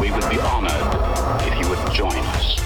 [0.00, 2.58] We would be honored if you would join us.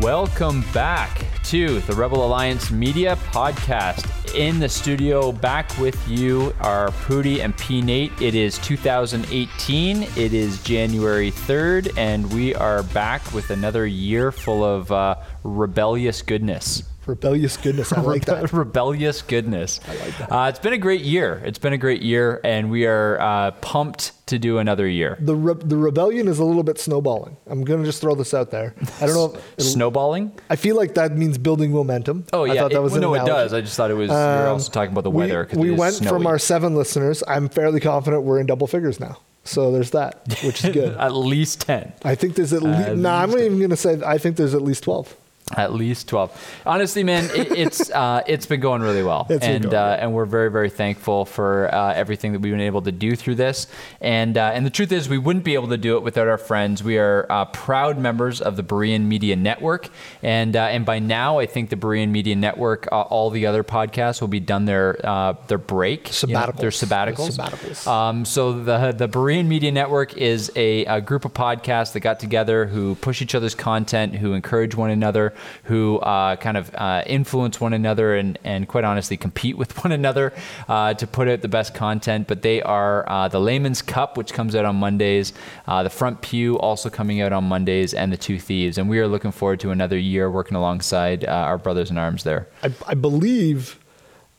[0.00, 4.34] Welcome back to the Rebel Alliance Media Podcast.
[4.34, 8.10] In the studio, back with you are Pooty and P Nate.
[8.20, 10.02] It is 2018.
[10.02, 15.14] It is January 3rd, and we are back with another year full of uh,
[15.44, 16.82] rebellious goodness.
[17.10, 17.92] Rebellious goodness.
[17.92, 18.52] I like that.
[18.52, 19.80] rebellious goodness.
[19.88, 20.32] I like that.
[20.32, 21.42] Uh, it's been a great year.
[21.44, 25.18] It's been a great year, and we are uh, pumped to do another year.
[25.20, 27.36] The, re- the rebellion is a little bit snowballing.
[27.48, 28.74] I'm going to just throw this out there.
[29.00, 29.40] I don't know.
[29.58, 30.30] if Snowballing?
[30.48, 32.26] I feel like that means building momentum.
[32.32, 33.52] Oh yeah, I thought that it- was well, no, it does.
[33.52, 34.08] I just thought it was.
[34.10, 35.48] you're Um, also talking about the we- weather.
[35.52, 37.24] We, is went from our seven listeners.
[37.26, 39.18] I'm fairly confident we're in double figures now.
[39.42, 40.96] So there's that, which is good.
[40.96, 41.92] at least ten.
[42.04, 42.78] I think there's at least.
[42.88, 44.00] At No, I'm not even going to say.
[44.06, 45.16] I think there's at least twelve.
[45.56, 46.30] At least twelve.
[46.64, 50.12] Honestly, man, it, it's uh, it's been going really well, It's and going uh, and
[50.12, 53.66] we're very very thankful for uh, everything that we've been able to do through this.
[54.00, 56.38] And uh, and the truth is, we wouldn't be able to do it without our
[56.38, 56.82] friends.
[56.82, 59.88] We are uh, proud members of the Berean Media Network,
[60.22, 63.64] and uh, and by now, I think the Berean Media Network, uh, all the other
[63.64, 67.36] podcasts will be done their uh, their break, you know, their sabbaticals.
[67.36, 67.86] Sabbaticals.
[67.86, 72.20] Um, so the the Berean Media Network is a, a group of podcasts that got
[72.20, 77.02] together who push each other's content, who encourage one another, who uh, kind of uh,
[77.06, 80.32] influence one another, and and quite honestly compete with one another
[80.68, 82.26] uh, to put out the best content.
[82.28, 85.32] But they are uh, the Layman's Cup, which comes out on Mondays,
[85.66, 88.78] uh, the Front Pew also coming out on Mondays, and the Two Thieves.
[88.78, 92.48] And we are looking forward to another year working alongside our brothers in arms there.
[92.62, 93.78] I, I believe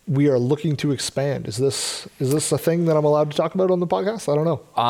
[0.07, 1.47] we are looking to expand.
[1.47, 4.31] Is this is this a thing that I'm allowed to talk about on the podcast?
[4.31, 4.61] I don't know.
[4.75, 4.81] Uh,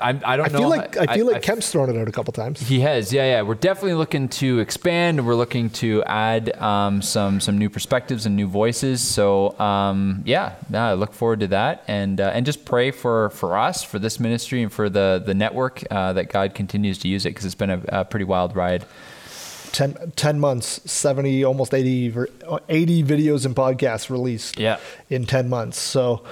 [0.00, 0.58] I, I don't I know.
[0.60, 2.60] feel like I feel like I- Kemp's thrown it out a couple times.
[2.60, 3.42] He has, yeah, yeah.
[3.42, 5.26] We're definitely looking to expand.
[5.26, 9.00] We're looking to add um, some some new perspectives and new voices.
[9.02, 13.30] So um, yeah, yeah, I look forward to that, and uh, and just pray for
[13.30, 17.08] for us, for this ministry, and for the the network uh, that God continues to
[17.08, 18.86] use it because it's been a, a pretty wild ride.
[19.72, 22.06] 10, 10 months, 70, almost 80,
[22.68, 24.78] 80 videos and podcasts released Yeah.
[25.10, 25.78] in 10 months.
[25.78, 26.24] So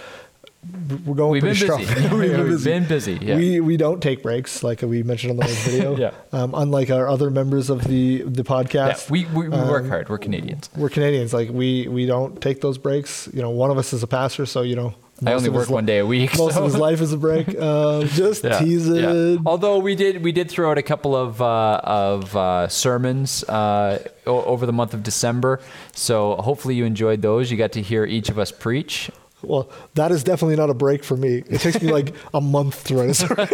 [1.04, 1.94] we're going We've been pretty busy.
[1.94, 2.22] strong.
[2.24, 3.36] Yeah, we've been busy, yeah.
[3.36, 5.96] We, we don't take breaks like we mentioned on the last video.
[5.98, 6.10] Yeah.
[6.32, 9.08] Um, unlike our other members of the, the Yeah, podcast.
[9.10, 10.08] we we, we work Um, hard.
[10.08, 10.68] We're Canadians.
[10.76, 11.32] We're Canadians.
[11.32, 13.28] Like we, we don't take those breaks.
[13.32, 14.44] You know, one of us is a pastor.
[14.44, 16.36] So, you know, I only work one day a week.
[16.38, 17.48] Most so- of his life is a break.
[17.58, 19.00] Uh, just Yeah, tease it.
[19.00, 19.38] yeah.
[19.46, 24.06] Although we did we did throw out a couple of uh, of uh, sermons uh,
[24.26, 25.60] o- over the month of December,
[25.92, 27.50] so hopefully you enjoyed those.
[27.50, 29.10] You got to hear each of us preach.
[29.42, 31.42] Well, that is definitely not a break for me.
[31.48, 33.48] It takes me like a month to write a sermon.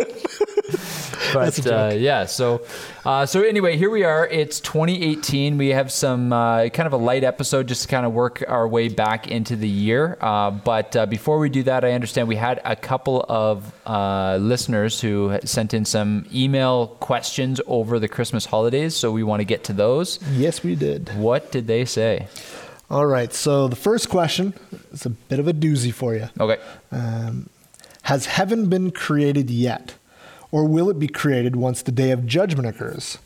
[1.33, 2.63] But uh, yeah, so
[3.07, 4.27] uh, so anyway, here we are.
[4.27, 5.57] It's 2018.
[5.57, 8.69] We have some uh, kind of a light episode just to kind of work our
[8.69, 10.19] way back into the year.
[10.21, 14.37] Uh, but uh, before we do that, I understand we had a couple of uh,
[14.43, 18.95] listeners who sent in some email questions over the Christmas holidays.
[18.95, 20.19] So we want to get to those.
[20.33, 21.09] yes, we did.
[21.17, 22.29] What did they say?
[22.91, 23.33] All right.
[23.33, 24.53] So the first question
[24.93, 26.29] is a bit of a doozy for you.
[26.39, 26.61] Okay.
[26.91, 27.49] Um,
[28.03, 29.95] has heaven been created yet?
[30.53, 33.19] Or will it be created once the day of judgment occurs?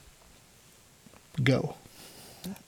[1.42, 1.74] Go.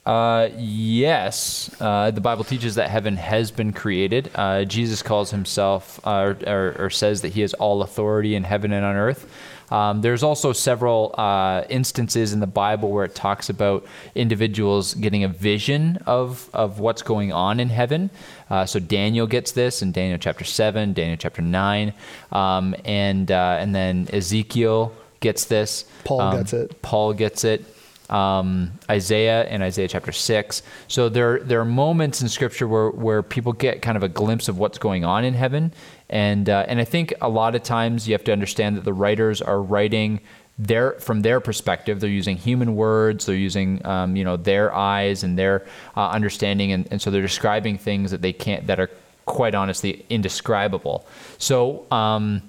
[0.05, 4.31] Uh, yes, uh, the Bible teaches that heaven has been created.
[4.35, 8.73] Uh, Jesus calls himself uh, or, or says that he has all authority in heaven
[8.73, 9.31] and on earth.
[9.71, 15.25] Um, there's also several uh, instances in the Bible where it talks about individuals getting
[15.25, 18.11] a vision of, of what's going on in heaven.
[18.51, 21.93] Uh, so Daniel gets this in Daniel chapter 7, Daniel chapter 9,
[22.33, 25.85] um, and, uh, and then Ezekiel gets this.
[26.05, 26.83] Paul Um, gets it.
[26.83, 27.65] Paul gets it.
[28.11, 30.63] Um, Isaiah in Isaiah chapter six.
[30.87, 34.49] So there there are moments in Scripture where where people get kind of a glimpse
[34.49, 35.75] of what's going on in heaven,
[36.11, 38.93] and uh, and I think a lot of times you have to understand that the
[38.93, 40.21] writers are writing
[40.59, 45.23] their from their perspective, they're using human words, they're using um, you know their eyes
[45.23, 45.67] and their
[45.97, 48.91] uh, understanding, and, and so they're describing things that they can't that are
[49.27, 51.07] quite honestly indescribable.
[51.39, 51.87] So.
[51.91, 52.43] Um,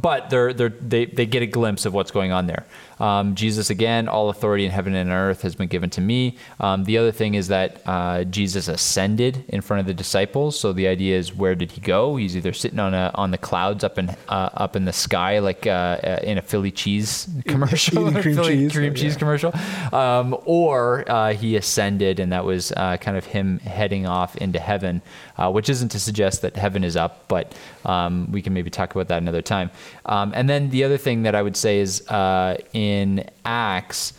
[0.00, 2.64] but they're, they're, they they get a glimpse of what's going on there.
[3.00, 6.36] Um, Jesus again, all authority in heaven and earth has been given to me.
[6.60, 10.58] Um, the other thing is that uh, Jesus ascended in front of the disciples.
[10.58, 12.16] So the idea is, where did he go?
[12.16, 15.38] He's either sitting on a on the clouds up in uh, up in the sky,
[15.38, 19.02] like uh, uh in a Philly cheese commercial, cream Philly cheese, cream yeah.
[19.02, 19.52] cheese commercial,
[19.92, 24.58] um, or uh, he ascended, and that was uh, kind of him heading off into
[24.58, 25.02] heaven,
[25.36, 27.54] uh, which isn't to suggest that heaven is up, but
[27.84, 29.70] um, we can maybe talk about that another time.
[30.06, 32.56] Um, and then the other thing that I would say is uh,
[32.94, 34.12] in Acts.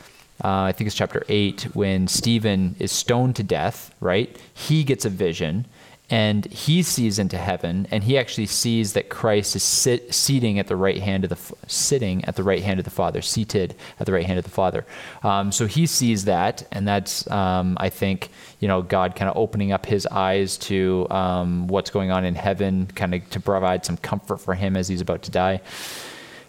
[0.43, 4.35] Uh, I think it's chapter 8, when Stephen is stoned to death, right?
[4.53, 5.65] He gets a vision
[6.09, 10.67] and he sees into heaven and he actually sees that Christ is sit, seating at
[10.67, 14.05] the right hand of the sitting at the right hand of the Father, seated at
[14.05, 14.85] the right hand of the Father.
[15.23, 18.29] Um, so he sees that, and that's um, I think
[18.59, 22.35] you know God kind of opening up his eyes to um, what's going on in
[22.35, 25.61] heaven, kind of to provide some comfort for him as he's about to die.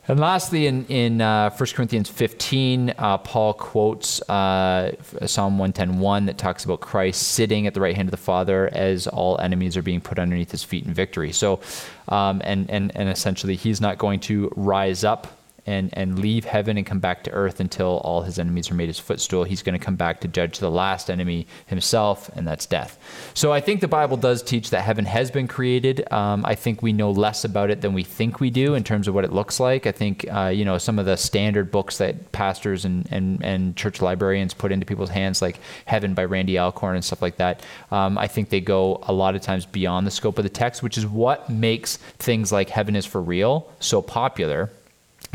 [0.09, 4.93] And lastly, in, in uh, 1 Corinthians 15, uh, Paul quotes uh,
[5.27, 9.09] Psalm 110.1 that talks about Christ sitting at the right hand of the Father as
[9.09, 11.33] all enemies are being put underneath his feet in victory.
[11.33, 11.61] So,
[12.09, 15.36] um, and, and, and essentially, he's not going to rise up
[15.67, 18.89] and, and leave heaven and come back to earth until all his enemies are made
[18.89, 19.45] his footstool.
[19.45, 22.99] He's going to come back to judge the last enemy himself, and that's death.
[23.35, 26.11] So I think the Bible does teach that heaven has been created.
[26.13, 29.09] Um, I think we know less about it than we think we do in terms
[29.09, 29.87] of what it looks like.
[29.87, 33.77] I think, uh, you know, some of the standard books that pastors and, and, and
[33.77, 37.63] church librarians put into people's hands, like Heaven by Randy Alcorn and stuff like that,
[37.91, 40.83] um, I think they go a lot of times beyond the scope of the text,
[40.83, 44.71] which is what makes things like Heaven is for Real so popular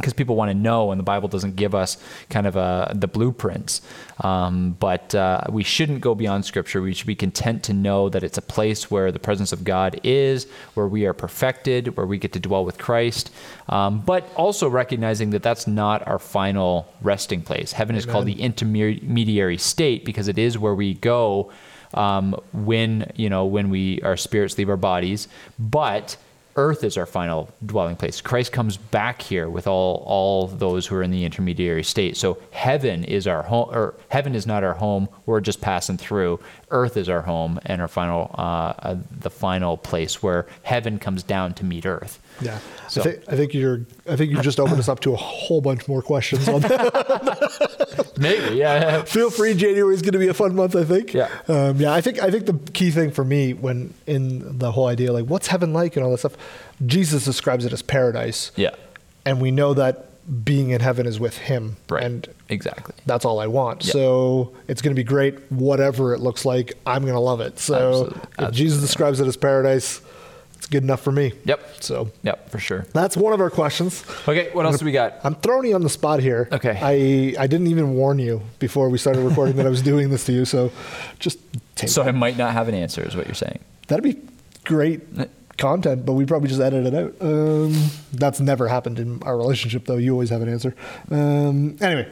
[0.01, 1.97] because people want to know, and the Bible doesn't give us
[2.29, 3.81] kind of uh, the blueprints.
[4.21, 6.81] Um, but uh, we shouldn't go beyond Scripture.
[6.81, 9.99] We should be content to know that it's a place where the presence of God
[10.03, 13.31] is, where we are perfected, where we get to dwell with Christ.
[13.69, 17.71] Um, but also recognizing that that's not our final resting place.
[17.71, 21.51] Heaven is called the intermediary state because it is where we go
[21.93, 25.27] um, when you know when we our spirits leave our bodies,
[25.59, 26.17] but
[26.55, 28.21] earth is our final dwelling place.
[28.21, 32.17] Christ comes back here with all all those who are in the intermediary state.
[32.17, 35.09] So heaven is our home, or heaven is not our home.
[35.25, 36.39] We're just passing through.
[36.71, 38.41] Earth is our home and our final, uh,
[38.79, 42.19] uh, the final place where heaven comes down to meet earth.
[42.41, 42.57] Yeah,
[42.87, 43.81] So- I, think, I think you're.
[44.09, 48.13] I think you just opened us up to a whole bunch more questions on that.
[48.17, 49.03] Maybe, yeah.
[49.03, 49.53] Feel free.
[49.53, 50.75] January is going to be a fun month.
[50.75, 51.13] I think.
[51.13, 51.29] Yeah.
[51.47, 51.93] Um, yeah.
[51.93, 52.21] I think.
[52.21, 55.73] I think the key thing for me when in the whole idea, like what's heaven
[55.73, 56.37] like and all that stuff,
[56.85, 58.51] Jesus describes it as paradise.
[58.55, 58.71] Yeah.
[59.25, 60.07] And we know that
[60.43, 61.77] being in heaven is with Him.
[61.89, 62.03] Right.
[62.03, 62.93] And exactly.
[63.05, 63.85] that's all I want.
[63.85, 63.91] Yeah.
[63.93, 66.73] So it's going to be great, whatever it looks like.
[66.85, 67.59] I'm going to love it.
[67.59, 68.17] So Absolutely.
[68.17, 68.57] if Absolutely.
[68.57, 70.01] Jesus describes it as paradise,
[70.55, 71.33] it's good enough for me.
[71.45, 71.83] Yep.
[71.83, 72.85] So Yep, for sure.
[72.93, 74.05] that's one of our questions.
[74.27, 75.15] Okay, what else do we got?
[75.23, 76.47] I'm throwing you on the spot here.
[76.51, 76.77] Okay.
[76.79, 80.23] I I didn't even warn you before we started recording that I was doing this
[80.25, 80.45] to you.
[80.45, 80.71] So
[81.17, 81.39] just
[81.75, 83.59] take So I might not have an answer, is what you're saying.
[83.87, 84.21] that'd be
[84.65, 85.01] great
[85.61, 87.15] content, but we probably just edit it out.
[87.21, 87.73] Um,
[88.11, 89.95] that's never happened in our relationship, though.
[89.95, 90.75] You always have an answer.
[91.09, 92.11] Um, anyway,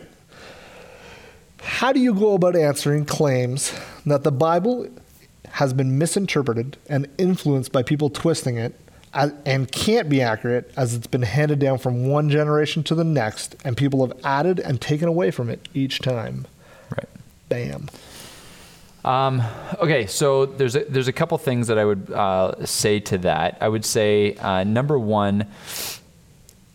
[1.61, 3.73] how do you go about answering claims
[4.05, 4.87] that the Bible
[5.49, 8.79] has been misinterpreted and influenced by people twisting it?
[9.11, 13.55] And can't be accurate as it's been handed down from one generation to the next,
[13.65, 16.45] and people have added and taken away from it each time.
[16.95, 17.09] Right.
[17.49, 17.89] Bam.
[19.05, 19.41] Um,
[19.79, 23.57] okay, so there's a, there's a couple things that I would uh, say to that.
[23.61, 25.47] I would say uh, number one,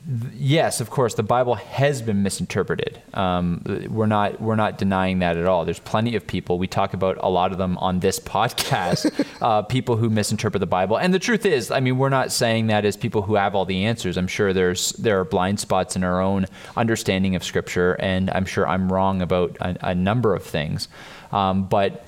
[0.07, 3.03] th- yes, of course, the Bible has been misinterpreted.
[3.13, 5.67] Um, we're not we're not denying that at all.
[5.67, 6.59] There's plenty of people.
[6.59, 9.27] We talk about a lot of them on this podcast.
[9.43, 12.69] uh, people who misinterpret the Bible, and the truth is, I mean, we're not saying
[12.69, 14.17] that as people who have all the answers.
[14.17, 18.47] I'm sure there's there are blind spots in our own understanding of Scripture, and I'm
[18.47, 20.89] sure I'm wrong about a, a number of things.
[21.31, 22.07] Um, but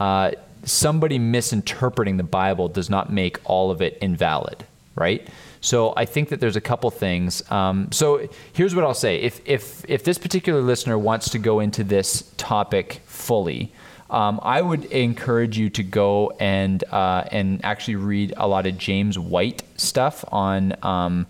[0.00, 0.32] uh,
[0.64, 4.64] somebody misinterpreting the Bible does not make all of it invalid,
[4.94, 5.26] right?
[5.60, 7.48] So I think that there's a couple things.
[7.50, 11.60] Um, so here's what I'll say: if if if this particular listener wants to go
[11.60, 13.72] into this topic fully,
[14.10, 18.78] um, I would encourage you to go and uh, and actually read a lot of
[18.78, 20.74] James White stuff on.
[20.82, 21.26] Um,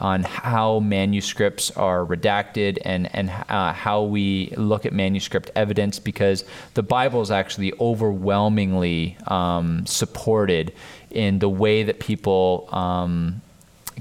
[0.00, 6.44] on how manuscripts are redacted and and uh, how we look at manuscript evidence because
[6.74, 10.72] the Bible is actually overwhelmingly um, supported
[11.10, 13.40] in the way that people um,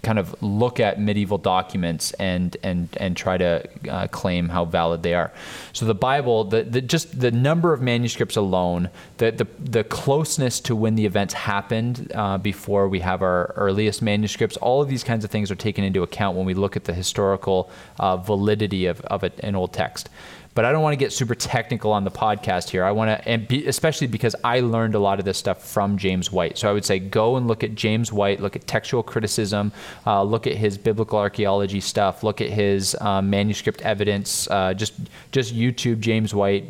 [0.04, 5.04] kind of look at medieval documents and and and try to uh, claim how valid
[5.04, 5.32] they are.
[5.74, 10.60] So the Bible, the, the just the number of manuscripts alone, the the, the closeness
[10.62, 15.04] to when the events happened uh, before we have our earliest manuscripts, all of these
[15.04, 18.86] kinds of things are taken into account when we look at the historical uh, validity
[18.86, 20.10] of, of an old text
[20.58, 22.84] but I don't want to get super technical on the podcast here.
[22.84, 26.00] I want to, and be, especially because I learned a lot of this stuff from
[26.00, 26.58] James White.
[26.58, 29.72] So I would say go and look at James White, look at textual criticism,
[30.08, 34.50] uh, look at his biblical archaeology stuff, look at his um, manuscript evidence.
[34.50, 34.96] Uh, just
[35.32, 36.66] just YouTube James White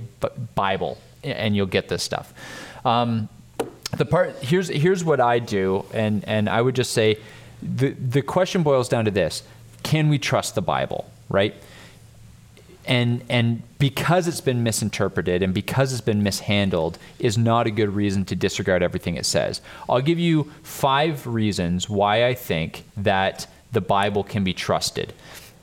[0.54, 2.34] Bible, and you'll get this stuff.
[2.86, 3.30] Um,
[3.96, 7.20] the part here's here's what I do, and and I would just say
[7.62, 9.44] the the question boils down to this:
[9.84, 11.10] Can we trust the Bible?
[11.30, 11.56] Right?
[12.88, 17.90] And and because it's been misinterpreted and because it's been mishandled is not a good
[17.90, 19.62] reason to disregard everything it says.
[19.90, 25.14] I'll give you five reasons why I think that the Bible can be trusted.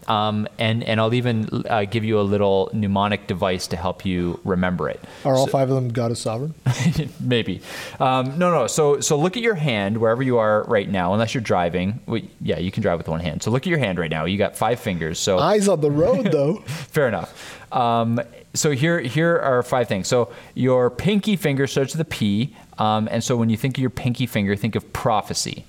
[0.08, 4.40] Um, and and I'll even uh, give you a little mnemonic device to help you
[4.44, 5.02] remember it.
[5.25, 6.54] Are all five of them God is sovereign?
[7.20, 7.61] maybe.
[8.00, 8.66] Um, no, no.
[8.66, 11.12] So so look at your hand wherever you are right now.
[11.12, 13.42] Unless you're driving, well, yeah, you can drive with one hand.
[13.42, 14.25] So look at your hand right now.
[14.25, 15.18] You got five fingers.
[15.18, 16.56] So eyes on the road though.
[16.66, 17.61] fair enough.
[17.73, 18.20] Um,
[18.54, 20.06] so here here are five things.
[20.06, 23.80] So your pinky finger starts with a P, um, and so when you think of
[23.80, 25.64] your pinky finger, think of prophecy.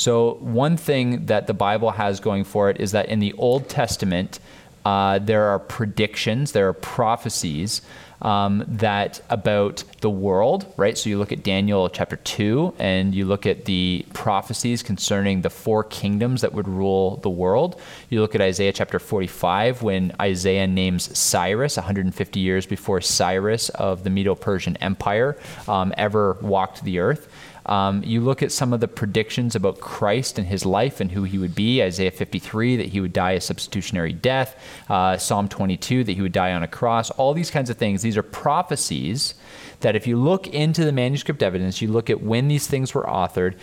[0.00, 3.68] So, one thing that the Bible has going for it is that in the Old
[3.68, 4.40] Testament,
[4.82, 7.82] uh, there are predictions, there are prophecies
[8.22, 10.96] um, that about the world, right?
[10.96, 15.50] So you look at Daniel chapter 2 and you look at the prophecies concerning the
[15.50, 17.80] four kingdoms that would rule the world.
[18.08, 24.02] You look at Isaiah chapter 45 when Isaiah names Cyrus, 150 years before Cyrus of
[24.04, 25.38] the Medo Persian Empire
[25.68, 27.28] um, ever walked the earth.
[27.70, 31.22] Um, you look at some of the predictions about Christ and his life and who
[31.22, 36.02] he would be Isaiah 53, that he would die a substitutionary death, uh, Psalm 22,
[36.02, 38.02] that he would die on a cross, all these kinds of things.
[38.02, 39.34] These are prophecies
[39.80, 43.04] that if you look into the manuscript evidence, you look at when these things were
[43.04, 43.54] authored,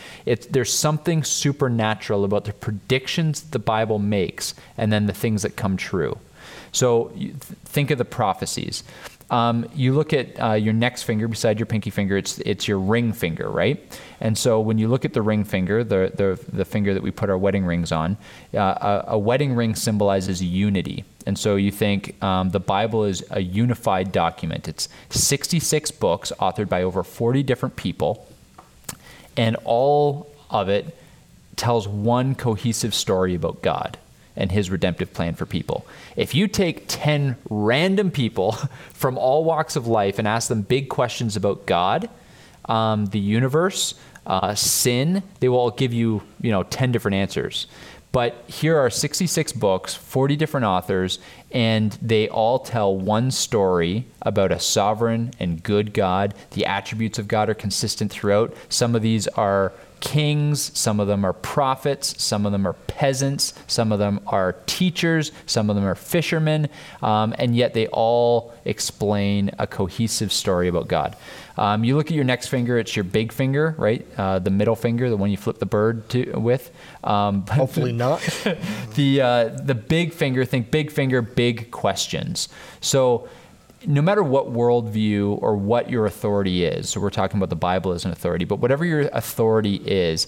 [0.50, 5.76] there's something supernatural about the predictions the Bible makes and then the things that come
[5.76, 6.18] true.
[6.72, 7.12] So
[7.66, 8.84] think of the prophecies.
[9.30, 12.80] Um, you look at uh, your next finger beside your pinky finger, it's, it's your
[12.80, 14.00] ring finger, right?
[14.22, 17.12] And so when you look at the ring finger, the, the, the finger that we
[17.12, 18.16] put our wedding rings on,
[18.54, 21.04] uh, a, a, wedding ring symbolizes unity.
[21.26, 24.70] And so you think um, the Bible is a unified document.
[24.70, 28.26] It's 66 books authored by over 40 different people,
[29.36, 30.98] and all of it
[31.58, 33.98] tells one cohesive story about God
[34.38, 35.86] and his redemptive plan for people.
[36.16, 38.52] If you take 10 random people
[38.94, 42.10] from all walks of life and ask them big questions about God,
[42.66, 47.68] um, the universe, uh, sin, they will all give you, you know, 10 different answers.
[48.12, 51.20] But here are 66 books, 40 different authors,
[51.52, 56.34] and they all tell one story about a sovereign and good God.
[56.52, 58.56] The attributes of God are consistent throughout.
[58.70, 63.54] Some of these are kings, some of them are prophets, some of them are peasants,
[63.68, 66.70] some of them are teachers, some of them are fishermen,
[67.02, 71.16] um, and yet they all explain a cohesive story about God.
[71.58, 74.06] Um, you look at your next finger; it's your big finger, right?
[74.18, 76.72] Uh, the middle finger, the one you flip the bird to with.
[77.04, 78.22] Um, Hopefully not.
[78.96, 80.46] the uh, the big finger.
[80.46, 82.50] Think big finger, big questions.
[82.80, 83.28] So
[83.86, 87.92] no matter what worldview or what your authority is, so we're talking about the Bible
[87.92, 90.28] as an authority, but whatever your authority is,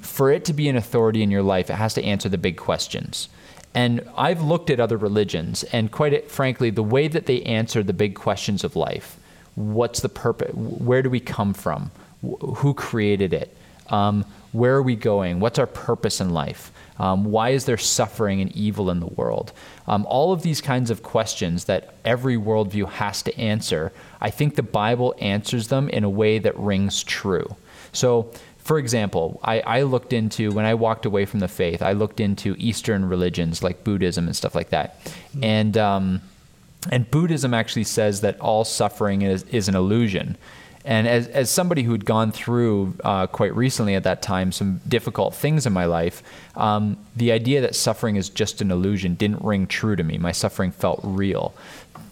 [0.00, 2.56] for it to be an authority in your life, it has to answer the big
[2.56, 3.28] questions.
[3.74, 7.92] And I've looked at other religions, and quite frankly, the way that they answer the
[7.92, 9.18] big questions of life
[9.54, 10.54] what's the purpose?
[10.54, 11.90] Where do we come from?
[12.22, 13.56] Who created it?
[13.88, 15.40] Um, where are we going?
[15.40, 16.70] What's our purpose in life?
[16.98, 19.52] Um, why is there suffering and evil in the world?
[19.86, 24.56] Um, all of these kinds of questions that every worldview has to answer, I think
[24.56, 27.56] the Bible answers them in a way that rings true.
[27.92, 31.92] So, for example, I, I, looked into, when I walked away from the faith, I
[31.92, 35.02] looked into Eastern religions like Buddhism and stuff like that.
[35.04, 35.44] Mm-hmm.
[35.44, 36.22] And, um,
[36.90, 40.36] and Buddhism actually says that all suffering is, is an illusion.
[40.88, 45.34] And as, as somebody who'd gone through uh, quite recently at that time some difficult
[45.34, 46.22] things in my life,
[46.56, 50.16] um, the idea that suffering is just an illusion didn't ring true to me.
[50.16, 51.54] My suffering felt real.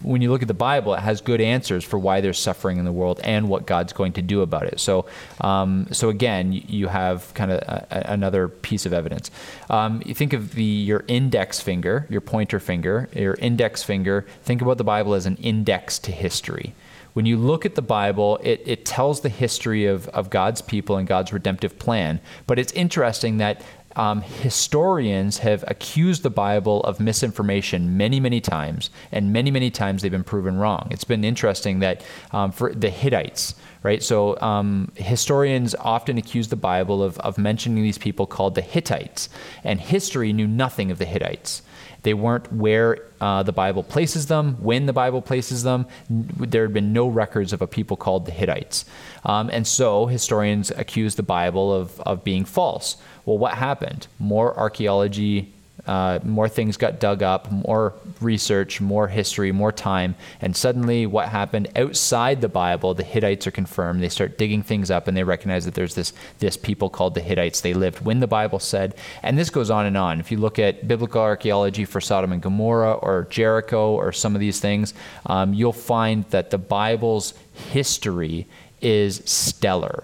[0.03, 2.85] When you look at the Bible, it has good answers for why there's suffering in
[2.85, 4.79] the world and what God's going to do about it.
[4.79, 5.07] So,
[5.41, 9.31] um, so again, you have kind of a, another piece of evidence.
[9.71, 14.27] Um, you think of the your index finger, your pointer finger, your index finger.
[14.43, 16.75] Think about the Bible as an index to history
[17.17, 20.97] when you look at the Bible, it, it tells the history of, of God's people
[20.97, 22.21] and God's redemptive plan.
[22.45, 23.63] But it's interesting that
[23.95, 30.03] um, historians have accused the Bible of misinformation many, many times, and many, many times
[30.03, 30.89] they've been proven wrong.
[30.91, 34.01] It's been interesting that um, for the Hittites, right?
[34.03, 39.29] So um, historians often accuse the Bible of, of mentioning these people called the Hittites,
[39.63, 41.61] and history knew nothing of the Hittites.
[42.03, 45.87] They weren't where uh, the Bible places them, when the Bible places them.
[46.09, 48.85] There had been no records of a people called the Hittites.
[49.25, 52.97] Um, and so historians accuse the Bible of, of being false.
[53.25, 54.07] Well, what happened?
[54.19, 55.53] More archaeology
[55.85, 60.15] uh, more things got dug up, more research, more history, more time.
[60.41, 64.01] And suddenly, what happened outside the Bible, the Hittites are confirmed.
[64.01, 67.21] They start digging things up and they recognize that there's this, this people called the
[67.21, 67.61] Hittites.
[67.61, 68.95] They lived when the Bible said.
[69.23, 70.19] And this goes on and on.
[70.19, 74.41] If you look at biblical archaeology for Sodom and Gomorrah or Jericho or some of
[74.41, 74.93] these things,
[75.27, 77.33] um, you'll find that the Bible's
[77.71, 78.47] history
[78.81, 80.03] is stellar.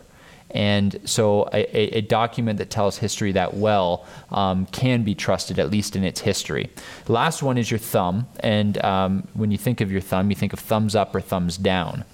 [0.53, 5.72] And so, a, a, document that tells history that well um, can be trusted, at
[5.72, 6.69] least in its history.
[7.07, 8.27] Last one is your thumb.
[8.41, 11.57] And um, when you think of your thumb, you think of thumbs up or thumbs
[11.57, 12.05] down.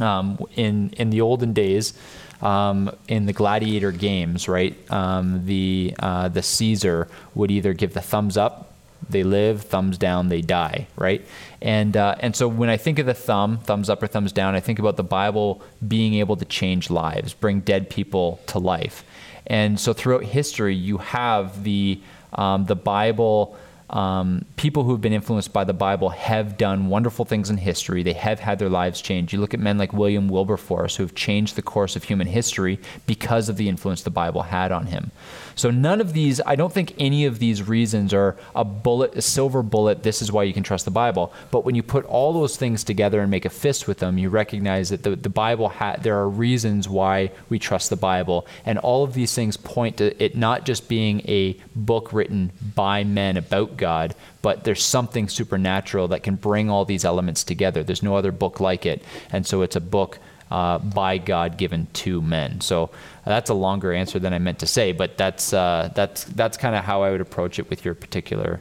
[0.00, 1.92] Um, in, in the olden days,
[2.40, 8.02] um, in the gladiator games, right, um, the, uh, the Caesar would either give the
[8.02, 8.72] thumbs up
[9.08, 11.24] they live, thumbs down, they die, right?
[11.60, 14.54] And uh, and so when I think of the thumb, thumbs up or thumbs down,
[14.54, 19.04] I think about the Bible being able to change lives, bring dead people to life.
[19.46, 22.00] And so throughout history, you have the
[22.32, 23.56] um, the Bible
[23.90, 28.02] um, people who have been influenced by the Bible have done wonderful things in history.
[28.02, 29.32] They have had their lives changed.
[29.32, 32.80] You look at men like William Wilberforce, who have changed the course of human history
[33.06, 35.12] because of the influence the Bible had on him.
[35.54, 39.22] So none of these, I don't think any of these reasons are a bullet, a
[39.22, 40.02] silver bullet.
[40.02, 41.32] This is why you can trust the Bible.
[41.50, 44.28] But when you put all those things together and make a fist with them, you
[44.28, 48.78] recognize that the, the Bible ha- there are reasons why we trust the Bible, and
[48.78, 53.36] all of these things point to it not just being a book written by men
[53.36, 57.82] about God, but there's something supernatural that can bring all these elements together.
[57.82, 59.02] There's no other book like it.
[59.30, 60.18] And so it's a book
[60.50, 62.60] uh, by God given to men.
[62.60, 62.88] So uh,
[63.24, 66.76] that's a longer answer than I meant to say, but that's, uh, that's, that's kind
[66.76, 68.60] of how I would approach it with your particular,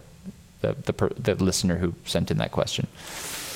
[0.61, 2.87] the, the, per, the listener who sent in that question.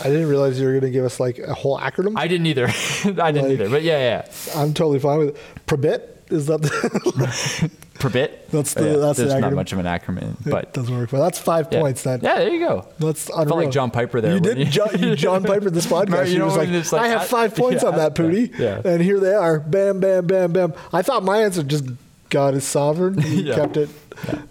[0.01, 2.13] I didn't realize you were going to give us like a whole acronym.
[2.15, 2.67] I didn't either.
[2.67, 3.69] I didn't like, either.
[3.69, 4.31] But yeah, yeah.
[4.55, 5.65] I'm totally fine with it.
[5.67, 6.61] Probit is that
[7.99, 8.49] the Probit?
[8.49, 8.97] That's the oh, yeah.
[8.97, 11.11] that's There's the not much of an acronym, but it doesn't work.
[11.11, 11.81] Well, that's five yeah.
[11.81, 12.03] points.
[12.03, 12.87] Then yeah, there you go.
[12.99, 13.45] That's unreal.
[13.45, 14.33] Felt like John Piper there.
[14.35, 14.65] You did you?
[14.65, 16.31] John, you John Piper this podcast.
[16.31, 18.51] you was like, like, I have five points yeah, on that, Pooty.
[18.57, 18.81] Yeah.
[18.83, 19.59] And here they are.
[19.59, 20.73] Bam, bam, bam, bam.
[20.93, 21.85] I thought my answer just
[22.29, 23.21] God is sovereign.
[23.21, 23.55] He yeah.
[23.55, 23.89] kept it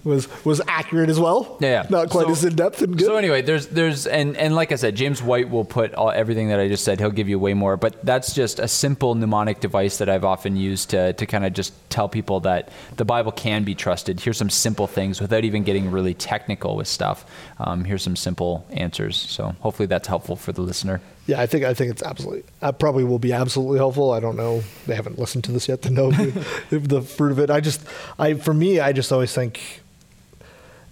[0.05, 1.57] was was accurate as well.
[1.61, 3.07] Yeah, not quite so, as in depth and good.
[3.07, 6.49] So anyway, there's there's and and like I said, James White will put all, everything
[6.49, 6.99] that I just said.
[6.99, 10.57] He'll give you way more, but that's just a simple mnemonic device that I've often
[10.57, 14.21] used to to kind of just tell people that the Bible can be trusted.
[14.21, 17.25] Here's some simple things without even getting really technical with stuff.
[17.59, 19.17] Um, here's some simple answers.
[19.17, 21.01] So hopefully that's helpful for the listener.
[21.29, 24.13] Yeah, I think I think it's absolutely uh, probably will be absolutely helpful.
[24.13, 26.11] I don't know; they haven't listened to this yet to know
[26.71, 27.51] the, the fruit of it.
[27.51, 27.83] I just,
[28.19, 29.83] I for me, I just always think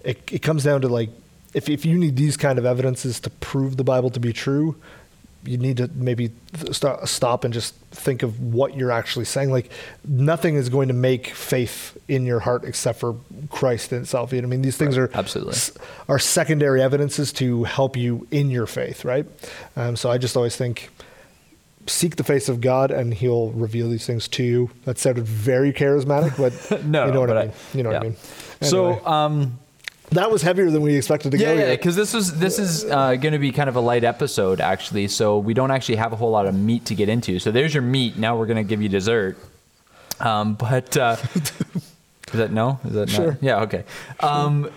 [0.03, 1.09] it, it comes down to like
[1.55, 4.75] if, if you need these kind of evidences to prove the Bible to be true,
[5.43, 6.31] you need to maybe
[6.71, 9.51] stop and just think of what you're actually saying.
[9.51, 9.71] Like
[10.05, 13.15] nothing is going to make faith in your heart except for
[13.49, 14.33] Christ in itself.
[14.33, 15.09] You know, I mean, these things right.
[15.09, 15.57] are absolutely
[16.07, 19.25] are secondary evidences to help you in your faith, right?
[19.75, 20.89] Um, so I just always think
[21.87, 24.71] seek the face of God and He'll reveal these things to you.
[24.85, 27.51] That sounded very charismatic, but no, you know what I mean.
[27.51, 27.97] I, you know yeah.
[27.97, 28.17] what I mean.
[28.61, 28.99] Anyway.
[28.99, 29.05] So.
[29.05, 29.59] Um,
[30.11, 31.59] that was heavier than we expected to yeah, go.
[31.59, 34.61] Yeah, because this was this is uh, going to be kind of a light episode
[34.61, 37.39] actually, so we don't actually have a whole lot of meat to get into.
[37.39, 38.17] So there's your meat.
[38.17, 39.37] Now we're going to give you dessert.
[40.19, 41.51] Um, but uh, is
[42.33, 42.79] that no?
[42.85, 43.31] Is that sure?
[43.31, 43.43] Not?
[43.43, 43.61] Yeah.
[43.61, 43.83] Okay.
[44.21, 44.71] Um,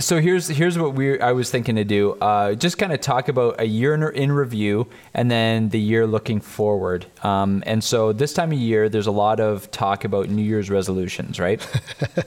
[0.00, 2.12] so here's here's what we I was thinking to do.
[2.14, 6.06] Uh, just kind of talk about a year in, in, review and then the year
[6.06, 7.06] looking forward.
[7.22, 10.68] Um, and so this time of year, there's a lot of talk about New Year's
[10.68, 11.66] resolutions, right?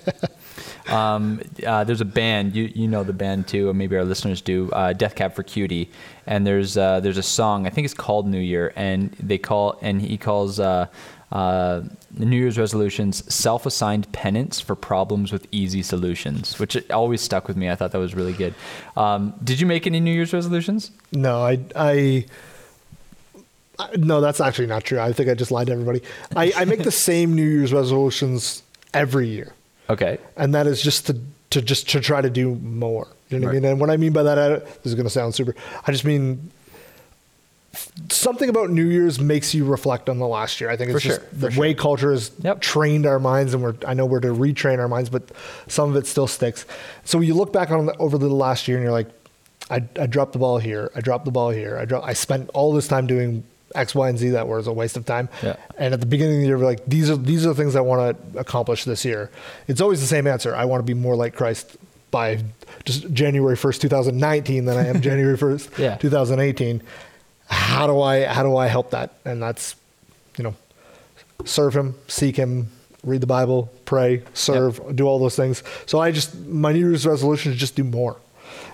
[0.87, 4.41] Um, uh, there's a band you you know the band too, or maybe our listeners
[4.41, 4.69] do.
[4.71, 5.89] Uh, Death Cab for Cutie,
[6.27, 9.77] and there's uh, there's a song I think it's called New Year, and they call
[9.81, 10.59] and he calls.
[10.59, 10.87] Uh,
[11.31, 11.81] uh,
[12.17, 17.69] New Year's resolutions, self-assigned penance for problems with easy solutions, which always stuck with me.
[17.69, 18.53] I thought that was really good.
[18.95, 20.91] Um, did you make any New Year's resolutions?
[21.11, 22.25] No, I, I,
[23.79, 24.99] I, no, that's actually not true.
[24.99, 26.03] I think I just lied to everybody.
[26.35, 29.51] I, I make the same New Year's resolutions every year.
[29.89, 30.17] Okay.
[30.35, 31.19] And that is just to,
[31.51, 33.07] to just to try to do more.
[33.29, 33.57] You know what right.
[33.57, 33.71] I mean?
[33.71, 35.55] And what I mean by that, I, this is going to sound super.
[35.85, 36.51] I just mean
[38.09, 40.69] something about New Year's makes you reflect on the last year.
[40.69, 42.61] I think it's For just sure, the for way culture has Yep.
[42.61, 45.23] trained our minds, and we're I know we're to retrain our minds, but
[45.67, 46.65] some of it still sticks.
[47.03, 49.09] So you look back on the, over the last year, and you're like,
[49.69, 52.49] I, I dropped the ball here, I dropped the ball here, I dropped, I spent
[52.53, 53.43] all this time doing
[53.75, 55.29] X, Y, and Z that was a waste of time.
[55.43, 55.55] Yeah.
[55.77, 57.75] And at the beginning of the year, we're like, these are these are the things
[57.75, 59.29] I want to accomplish this year.
[59.67, 60.55] It's always the same answer.
[60.55, 61.77] I want to be more like Christ
[62.11, 62.43] by
[62.85, 65.95] just January first, 2019, than I am January first, Yeah.
[65.97, 66.81] 2018
[67.47, 69.13] how do I how do I help that?
[69.23, 69.75] And that's
[70.37, 70.55] you know
[71.45, 72.69] serve him, seek him,
[73.03, 75.61] read the Bible, pray, serve, do all those things.
[75.85, 78.17] So I just my New Year's resolution is just do more.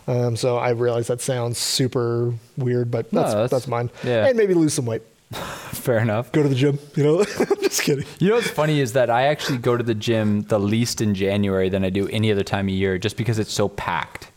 [0.07, 3.89] Um, so I realize that sounds super weird, but No, that's that's- that's, mine.
[4.03, 4.27] yeah.
[4.27, 5.03] And maybe lose some weight.
[5.31, 6.31] Fair enough.
[6.31, 6.79] Go to the gym.
[6.95, 7.23] You know,
[7.61, 8.05] just kidding.
[8.19, 11.13] You know what's funny is that I actually go to the gym the least in
[11.15, 14.30] January than I do any other time of year, just because it's so packed.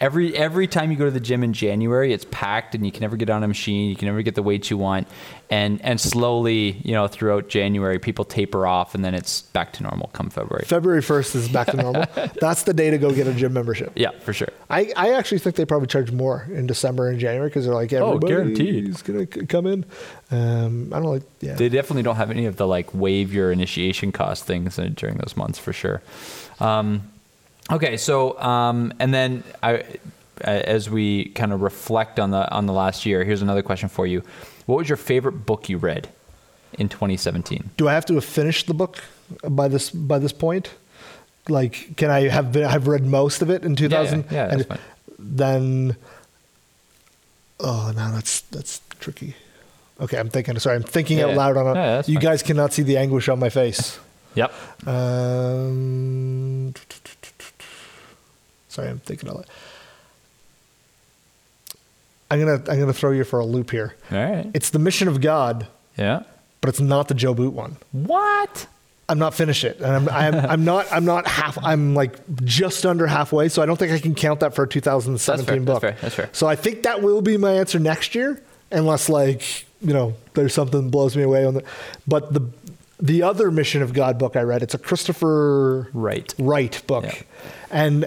[0.00, 3.00] Every every time you go to the gym in January, it's packed, and you can
[3.00, 3.90] never get on a machine.
[3.90, 5.08] You can never get the weights you want,
[5.50, 9.82] and and slowly, you know, throughout January, people taper off, and then it's back to
[9.82, 10.64] normal come February.
[10.66, 12.04] February first is back to normal.
[12.40, 13.92] that's the day to go get a gym membership.
[13.96, 14.48] Yeah, for sure.
[14.70, 17.92] I, I actually think they probably charge more in December and January because they're like
[17.92, 18.88] Oh, guaranteed.
[18.88, 19.84] is gonna come in.
[20.30, 21.54] Um, I don't like yeah.
[21.54, 25.16] They definitely don't have any of the like waive your initiation cost things uh, during
[25.16, 26.02] those months for sure.
[26.60, 27.02] Um,
[27.70, 29.84] okay, so um, and then I,
[30.40, 34.06] as we kind of reflect on the on the last year, here's another question for
[34.06, 34.22] you:
[34.66, 36.08] What was your favorite book you read
[36.78, 37.70] in 2017?
[37.76, 38.98] do I have to have finished the book
[39.48, 40.70] by this by this point?
[41.48, 44.24] Like, can I have been, I've read most of it in 2000?
[44.30, 44.78] yeah, that's and fine.
[45.18, 45.96] Then,
[47.58, 49.34] oh no, that's that's tricky.
[50.00, 50.58] Okay, I'm thinking.
[50.58, 51.80] Sorry, I'm thinking Yeah, out loud on it.
[51.80, 52.22] Yeah, you fine.
[52.22, 53.98] guys cannot see the anguish on my face.
[54.34, 54.52] Yep.
[54.86, 56.72] Um,
[58.78, 59.46] sorry, I'm thinking out loud.
[62.30, 63.94] I'm gonna I'm gonna throw you for a loop here.
[64.12, 64.50] All right.
[64.54, 66.22] It's the mission of God, Yeah.
[66.60, 67.76] but it's not the Joe Boot one.
[67.92, 68.66] What?
[69.10, 71.56] I'm not finished it, and I'm, I'm I'm not I'm not half.
[71.62, 74.68] I'm like just under halfway, so I don't think I can count that for a
[74.68, 75.80] 2017 That's fair, book.
[75.80, 76.28] that's fair, that's fair.
[76.32, 80.52] So I think that will be my answer next year, unless like you know there's
[80.52, 81.64] something that blows me away on the.
[82.06, 82.46] But the
[83.00, 86.34] the other Mission of God book I read, it's a Christopher Wright.
[86.38, 87.22] Wright book, Yeah.
[87.70, 88.04] and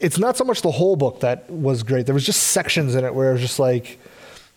[0.00, 2.06] it's not so much the whole book that was great.
[2.06, 3.98] There was just sections in it where it was just like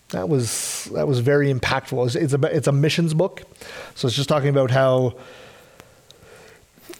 [0.10, 2.06] that was that was very impactful.
[2.06, 3.43] It's, it's a it's a missions book,
[3.95, 5.15] so it's just talking about how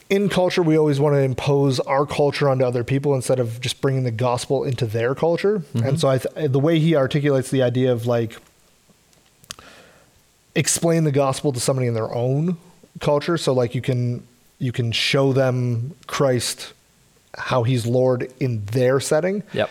[0.10, 3.80] in culture we always want to impose our culture onto other people instead of just
[3.80, 5.60] bringing the gospel into their culture.
[5.60, 5.88] Mm-hmm.
[5.88, 8.38] And so I th- the way he articulates the idea of like
[10.56, 12.58] explain the gospel to somebody in their own
[13.00, 14.26] culture so like you can
[14.60, 16.74] you can show them Christ
[17.38, 19.70] how he's Lord in their setting Yep.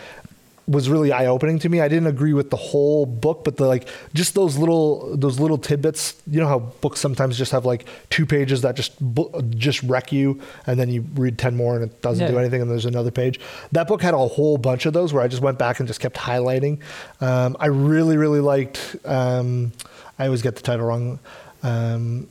[0.67, 1.81] was really eye opening to me.
[1.81, 5.57] I didn't agree with the whole book, but the like just those little those little
[5.57, 6.15] tidbits.
[6.27, 8.93] You know how books sometimes just have like two pages that just
[9.49, 12.71] just wreck you, and then you read ten more and it doesn't do anything, and
[12.71, 13.39] there's another page.
[13.73, 15.99] That book had a whole bunch of those where I just went back and just
[15.99, 16.79] kept highlighting.
[17.19, 18.95] Um, I really really liked.
[19.03, 19.73] Um,
[20.17, 21.19] I always get the title wrong.
[21.63, 22.27] Um,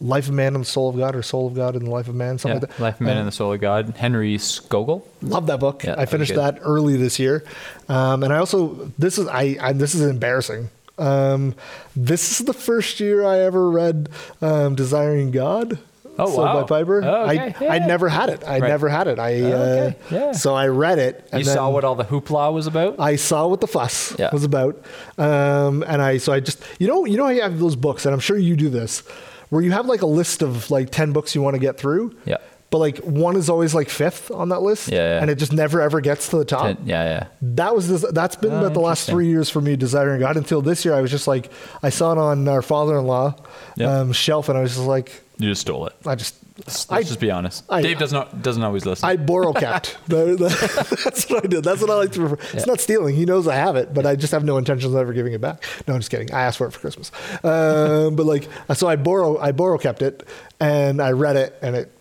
[0.00, 2.08] Life of Man and the Soul of God, or Soul of God and the Life
[2.08, 2.36] of Man, Yeah.
[2.38, 2.80] something like that.
[2.82, 3.94] Life of Man Um, and the Soul of God.
[3.98, 5.02] Henry Scougal.
[5.22, 5.84] Love that book.
[5.84, 7.44] Yeah, I finished that early this year,
[7.88, 10.70] um, and I also this is I, I this is embarrassing.
[10.98, 11.54] Um,
[11.96, 14.08] this is the first year I ever read
[14.42, 15.78] um, "Desiring God."
[16.18, 16.60] Oh, Sold wow.
[16.62, 17.02] by Piper.
[17.02, 17.38] Oh, okay.
[17.38, 17.72] I Yeah.
[17.72, 18.42] I never had it.
[18.46, 18.68] I Right.
[18.68, 19.18] never had it.
[19.18, 19.96] I Oh, okay.
[20.10, 20.32] uh, Yeah.
[20.32, 21.26] so I read it.
[21.32, 22.96] And You saw what all the hoopla was about?
[22.98, 24.28] I saw what the fuss Yeah.
[24.30, 24.76] was about,
[25.16, 28.12] um, and I so I just you know you know I have those books, and
[28.12, 29.02] I'm sure you do this,
[29.50, 32.16] where you have like a list of like ten books you want to get through.
[32.24, 32.38] Yeah.
[32.70, 34.88] But like one is always like fifth on that list.
[34.92, 35.20] Yeah, yeah.
[35.20, 36.66] And it just never ever gets to the top.
[36.66, 37.26] Ten- yeah, yeah.
[37.42, 40.36] That was this, that's been Oh, about the last three years for me desiring God
[40.36, 40.94] until this year.
[40.94, 41.50] I was just like
[41.82, 43.34] I saw it on our father-in-law
[43.76, 43.98] Yeah.
[44.00, 45.94] um, shelf, and I was just like You just stole it.
[46.06, 46.36] I just
[46.66, 47.64] Let's I just be honest.
[47.68, 49.08] I- Dave does not doesn't always listen.
[49.08, 51.64] I borrow that- that's what I did.
[51.64, 52.56] That's what I like to refer.
[52.56, 53.14] It's not stealing.
[53.16, 55.40] He knows I have it, but I just have no intentions of ever giving it
[55.40, 55.62] back.
[55.86, 56.32] No, I'm just kidding.
[56.32, 57.10] I asked for it for Christmas.
[57.42, 60.26] Um, but like, so I borrow, I borrow kept it,
[60.58, 61.92] and I read it, and it,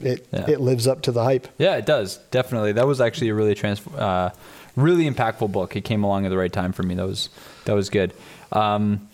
[0.00, 0.48] it, Yeah.
[0.50, 1.48] it lives up to the hype.
[1.58, 2.72] Yeah, it does definitely.
[2.72, 4.30] That was actually a really trans, uh,
[4.76, 5.74] really impactful book.
[5.76, 6.94] It came along at the right time for me.
[6.94, 7.30] That was
[7.64, 8.12] that was good.
[8.52, 9.08] Um,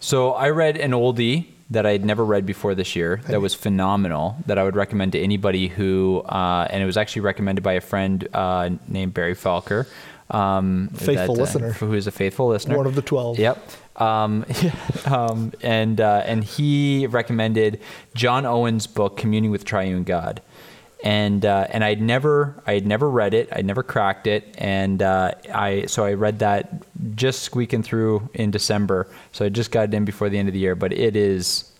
[0.00, 3.20] so I read an oldie that I had never read before this year.
[3.28, 4.36] That was phenomenal.
[4.46, 7.80] That I would recommend to anybody who, uh, and it was actually recommended by a
[7.80, 9.86] friend uh, named Barry Falker.
[10.30, 11.72] Um, Faithful that, uh, listener.
[11.72, 12.76] who is a faithful listener.
[12.76, 13.38] One of the 12.
[13.38, 13.70] Yep.
[13.96, 14.44] Um,
[15.06, 17.80] um, and uh, and he recommended
[18.14, 20.40] John Owen's book Communing with Triune God,
[21.02, 25.02] and uh, and I'd never I had never read it I'd never cracked it and
[25.02, 26.82] uh, I so I read that
[27.14, 30.54] just squeaking through in December, so I just got it in before the end of
[30.54, 30.74] the year.
[30.74, 31.70] But it is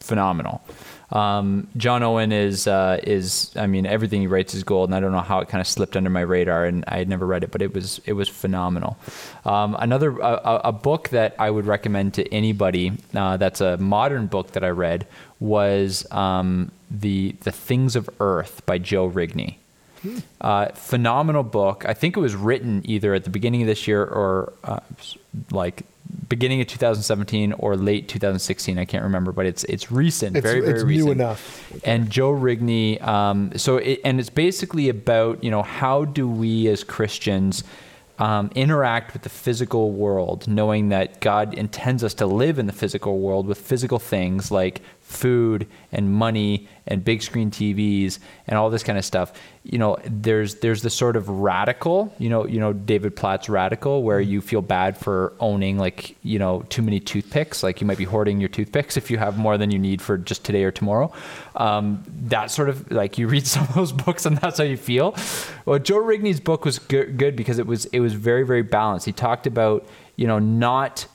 [0.00, 0.62] phenomenal.
[1.10, 5.00] Um, John Owen is uh, is I mean everything he writes is gold, and I
[5.00, 7.44] don't know how it kind of slipped under my radar, and I had never read
[7.44, 8.96] it, but it was it was phenomenal.
[9.44, 14.26] Um, another a, a book that I would recommend to anybody uh, that's a modern
[14.26, 15.06] book that I read
[15.40, 19.56] was um, the the Things of Earth by Joe Rigney.
[20.40, 21.84] Uh, phenomenal book.
[21.88, 24.80] I think it was written either at the beginning of this year or uh,
[25.50, 25.82] like
[26.28, 28.78] beginning of 2017 or late 2016.
[28.78, 31.72] I can't remember, but it's it's recent, It's- very very it's new enough.
[31.84, 33.02] And Joe Rigney.
[33.02, 37.64] Um, so it, and it's basically about you know how do we as Christians
[38.18, 42.72] um, interact with the physical world, knowing that God intends us to live in the
[42.72, 48.70] physical world with physical things like food and money and big screen TVs and all
[48.70, 49.32] this kind of stuff.
[49.62, 54.02] You know, there's there's the sort of radical, you know, you know David Platt's radical,
[54.02, 57.98] where you feel bad for owning like you know too many toothpicks, like you might
[57.98, 60.70] be hoarding your toothpicks if you have more than you need for just today or
[60.70, 61.12] tomorrow.
[61.54, 64.76] Um, that sort of like you read some of those books and that's how you
[64.76, 65.14] feel.
[65.66, 69.06] Well, Joe Rigney's book was go- good because it was it was very very balanced.
[69.06, 69.86] He talked about
[70.16, 71.06] you know not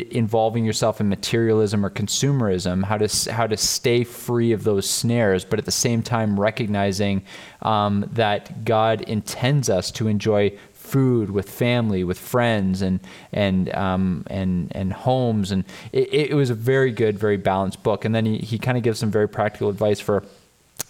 [0.00, 5.44] involving yourself in materialism or consumerism, how to how to stay free of those snares,
[5.44, 7.22] but at the same time recognizing
[7.62, 13.00] um, that God intends us to enjoy food with family, with friends, and
[13.32, 18.04] and um, and and homes, and it, it was a very good, very balanced book.
[18.04, 20.22] And then he he kind of gives some very practical advice for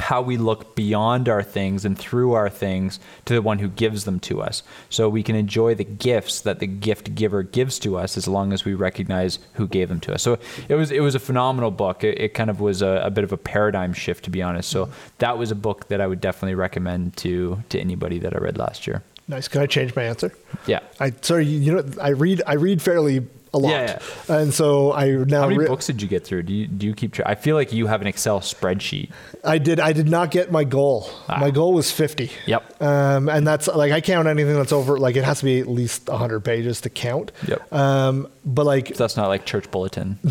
[0.03, 4.05] how we look beyond our things and through our things to the one who gives
[4.05, 4.65] them to us.
[4.91, 8.53] So we can enjoy the gifts that the gift giver gives to us as long
[8.53, 10.23] as we recognize who gave them to us.
[10.23, 10.38] So
[10.69, 12.03] it was it was a phenomenal book.
[12.03, 14.69] It, it kind of was a, a bit of a paradigm shift to be honest.
[14.69, 18.38] So that was a book that I would definitely recommend to to anybody that I
[18.38, 19.05] read last year.
[19.29, 19.47] Nice.
[19.47, 20.33] Can I change my answer?
[20.67, 20.81] Yeah.
[20.99, 24.93] I sorry, you you know, I read I read fairly a lot, Yeah, and so
[24.93, 26.45] I now How many re- books did you get through?
[26.45, 27.29] Do you do you keep track?
[27.29, 29.11] I feel like you have an Excel spreadsheet.
[29.45, 29.79] I did.
[29.79, 31.11] I did not get my goal.
[31.29, 32.31] My goal was fifty.
[32.33, 32.43] Ah.
[32.47, 32.83] Yep.
[32.83, 34.99] Um, and that's like I count anything that's over.
[34.99, 37.33] Like it has to be at least hundred pages to count.
[37.47, 37.73] Yep.
[37.73, 40.19] Um, but like So that's not like church bulletin.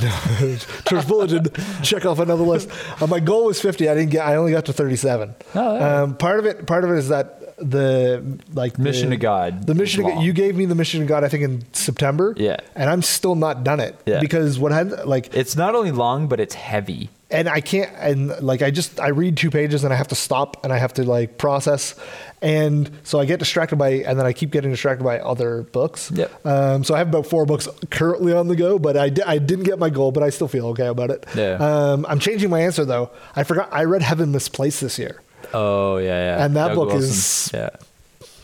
[0.86, 1.48] church bulletin,
[1.84, 2.70] check off another list.
[3.02, 3.88] Uh, my goal was fifty.
[3.90, 4.26] I didn't get.
[4.26, 5.36] I only got to thirty-seven.
[5.56, 6.02] Oh, yeah.
[6.02, 6.66] um, part of it.
[6.66, 10.14] Part of it is that the like the- Mission to God The mission is to
[10.16, 10.24] God.
[10.24, 11.24] You gave me the mission to God.
[11.24, 12.34] I think in September.
[12.38, 12.58] Yeah.
[12.76, 13.96] And I'm still not done it.
[14.06, 14.20] Yeah.
[14.20, 17.10] Because what had like It's not only long, but it's heavy.
[17.30, 20.16] and I can't and like I just I read two pages and I have to
[20.16, 21.96] stop and I have to like process
[22.42, 26.12] and so I get distracted by and then I keep getting distracted by other books.
[26.14, 26.46] Yep.
[26.46, 29.38] Um, so I have about four books currently on the go, but I, di- I
[29.38, 31.26] didn't get my goal, but I still feel okay about it.
[31.36, 31.54] Yeah.
[31.56, 33.12] Um, I'm changing my answer though.
[33.36, 35.22] I forgot I read Heaven Misplaced this year.
[35.54, 36.46] Oh yeah, yeah.
[36.46, 37.10] And that Doug book Wilson.
[37.10, 37.70] is- yeah.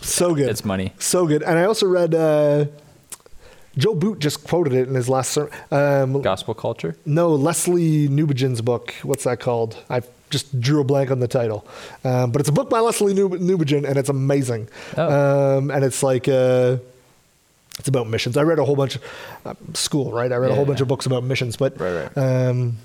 [0.02, 0.50] So good.
[0.50, 0.94] It's money.
[1.00, 1.44] So good.
[1.44, 2.66] And I also read uh,
[3.78, 5.52] Joe Boot just quoted it in his last sermon.
[5.72, 6.96] Um, Gospel culture.
[7.06, 8.94] No, Lesslie Newbigin's book.
[9.04, 9.78] What's that called?
[9.90, 11.66] I just drew a blank on the title,
[12.04, 14.68] um, but it's a book by Lesslie Newb- Newbigin, and it's amazing.
[14.98, 15.58] Oh.
[15.58, 16.78] Um, and it's like uh,
[17.80, 18.36] it's about missions.
[18.38, 19.04] I read a whole bunch of
[19.46, 20.32] uh, school, right?
[20.32, 20.68] I read a whole Yeah.
[20.70, 22.18] bunch of books about missions, but Right, right.
[22.18, 22.78] Um,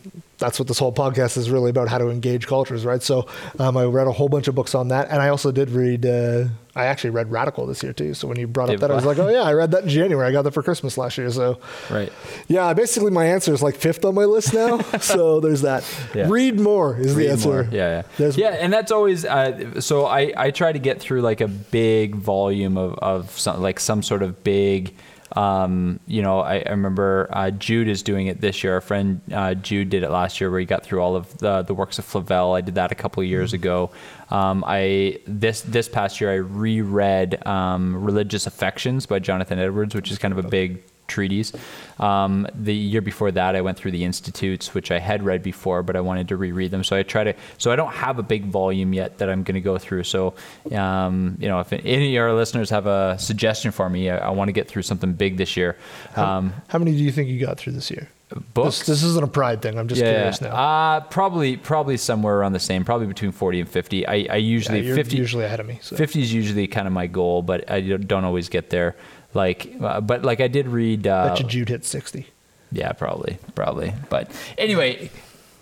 [0.42, 3.02] that's what this whole podcast is really about: how to engage cultures, right?
[3.02, 3.26] So
[3.58, 6.04] um, I read a whole bunch of books on that, and I also did read.
[6.04, 8.14] Uh, I actually read Radical this year too.
[8.14, 9.88] So when you brought up that, I was like, oh yeah, I read that in
[9.90, 10.26] January.
[10.26, 11.30] I got that for Christmas last year.
[11.30, 11.58] So
[11.90, 12.10] Right.
[12.48, 14.78] yeah, basically my answer is like fifth on my list now.
[15.00, 15.84] so there's that.
[16.14, 16.28] Yeah.
[16.30, 17.48] Read more is the answer.
[17.48, 17.62] more.
[17.70, 18.02] Yeah, yeah.
[18.16, 20.06] There's- yeah, and that's always uh, so.
[20.06, 24.02] I I try to get through like a big volume of of some like some
[24.02, 24.94] sort of big.
[25.36, 28.74] Um, you know, I, I remember uh, Jude is doing it this year.
[28.74, 31.62] Our friend uh, Jude did it last year, where he got through all of the
[31.62, 32.54] the works of Flavel.
[32.54, 33.90] I did that a couple of years ago.
[34.30, 40.10] Um, I this this past year I reread um, Religious Affections by Jonathan Edwards, which
[40.10, 41.52] is kind of a big treatise.
[41.98, 45.82] Um, the year before that, I went through the Institutes, which I had read before,
[45.82, 46.84] but I wanted to reread them.
[46.84, 47.34] So I try to.
[47.58, 50.04] So I don't have a big volume yet that I'm going to go through.
[50.04, 50.34] So,
[50.72, 54.30] um, you know, if any of our listeners have a suggestion for me, I, I
[54.30, 55.76] want to get through something big this year.
[56.16, 58.08] Um, How many do you think you got through this year?
[58.54, 58.78] books.
[58.78, 59.78] This, this isn't a pride thing.
[59.78, 60.54] I'm just curious now.
[60.54, 64.06] Uh, probably probably somewhere around the same, probably between 40 and 50.
[64.06, 65.96] I, I usually Yeah, you're 50 usually ahead of me, so.
[65.96, 68.96] 50 is usually kind of my goal, but I don't always get there.
[69.34, 71.06] Like, uh, but like I did read.
[71.06, 72.26] Uh, Bet you Jude hit 60.
[72.70, 73.92] yeah, probably, probably.
[74.10, 75.10] But anyway,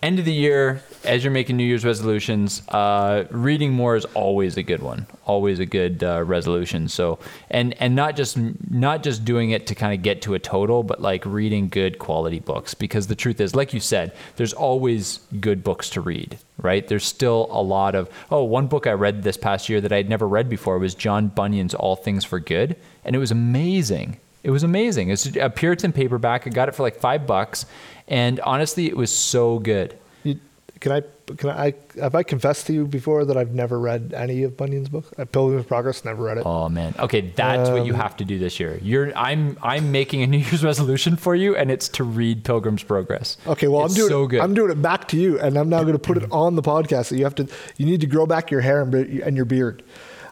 [0.02, 4.56] end of the year, as you're making New Year's resolutions, uh, reading more is always
[4.56, 5.06] a good one.
[5.24, 6.88] Always a good uh, resolution.
[6.88, 7.18] So,
[7.50, 8.36] and and not just
[8.70, 11.98] not just doing it to kind of get to a total, but like reading good
[11.98, 12.74] quality books.
[12.74, 16.38] Because the truth is, like you said, there's always good books to read.
[16.58, 16.86] Right?
[16.86, 18.10] There's still a lot of.
[18.30, 21.28] Oh, one book I read this past year that I'd never read before was John
[21.28, 25.10] Bunyan's All Things for Good, and it was amazing It was amazing.
[25.10, 26.46] It's a Puritan paperback.
[26.46, 27.66] I got it for like five bucks,
[28.08, 29.98] and honestly, it was so good.
[30.24, 30.40] You,
[30.80, 31.02] can I?
[31.36, 31.74] Can I?
[32.00, 35.04] Have I confessed to you before that I've never read any of Bunyan's book?
[35.18, 36.46] Uh, Pilgrim's Progress, never read it.
[36.46, 36.94] Oh man.
[36.98, 38.78] Okay, that's what you Um, have to do this year.
[38.82, 42.82] You're I'm I'm making a New Year's resolution for you, and it's to read Pilgrim's
[42.82, 43.36] Progress.
[43.46, 44.40] Okay, well, It's I'm doing so it, good.
[44.40, 46.62] I'm doing it back to you, and I'm now going to put it on the
[46.62, 47.06] podcast.
[47.06, 49.82] So you have to, you need to grow back your hair and, and your beard.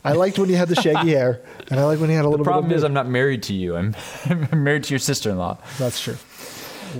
[0.05, 2.25] I liked when you had the shaggy hair, and I like when you had a
[2.25, 3.03] the little problem bit of The problem is.
[3.03, 3.77] I'm not married to you.
[3.77, 3.97] I'm,
[4.53, 5.59] I'm married to your sister-in-law.
[5.79, 6.17] That's true.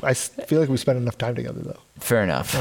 [0.03, 1.81] I feel like we spent enough time together, though.
[1.99, 2.55] Fair enough.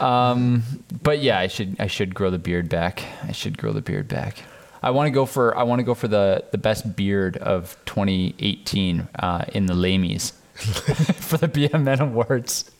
[0.00, 0.62] Um,
[1.02, 3.02] but yeah, I should I should grow the beard back.
[3.24, 4.42] I should grow the beard back.
[4.82, 7.76] I want to go for I want to go for the the best beard of
[7.86, 12.70] 2018 uh, in the Lamies for the BMN Awards.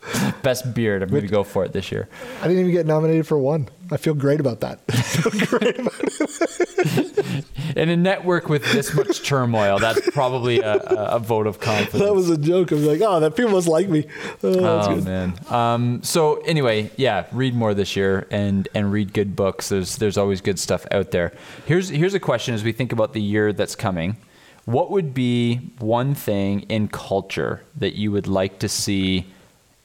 [0.42, 1.02] Best beard.
[1.02, 2.08] I'm going to go for it this year.
[2.40, 3.68] I didn't even get nominated for one.
[3.90, 4.80] I feel great about that.
[7.74, 12.02] In a network with this much turmoil, that's probably a, a, vote of confidence.
[12.02, 12.72] that was a joke.
[12.72, 14.06] I was like, oh, that people must like me.
[14.42, 15.34] Oh, oh man.
[15.48, 19.68] Um, so anyway, yeah, read more this year and and read good books.
[19.68, 21.32] There's there's always good stuff out there.
[21.66, 24.16] Here's here's a question as we think about the year that's coming.
[24.66, 29.26] What would be one thing in culture that you would like to see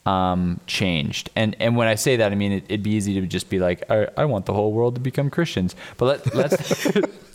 [0.05, 1.29] um, changed?
[1.35, 3.59] And and when I say that, I mean it, it'd be easy to just be
[3.59, 5.75] like, I, I want the whole world to become Christians.
[5.97, 6.87] But let, let's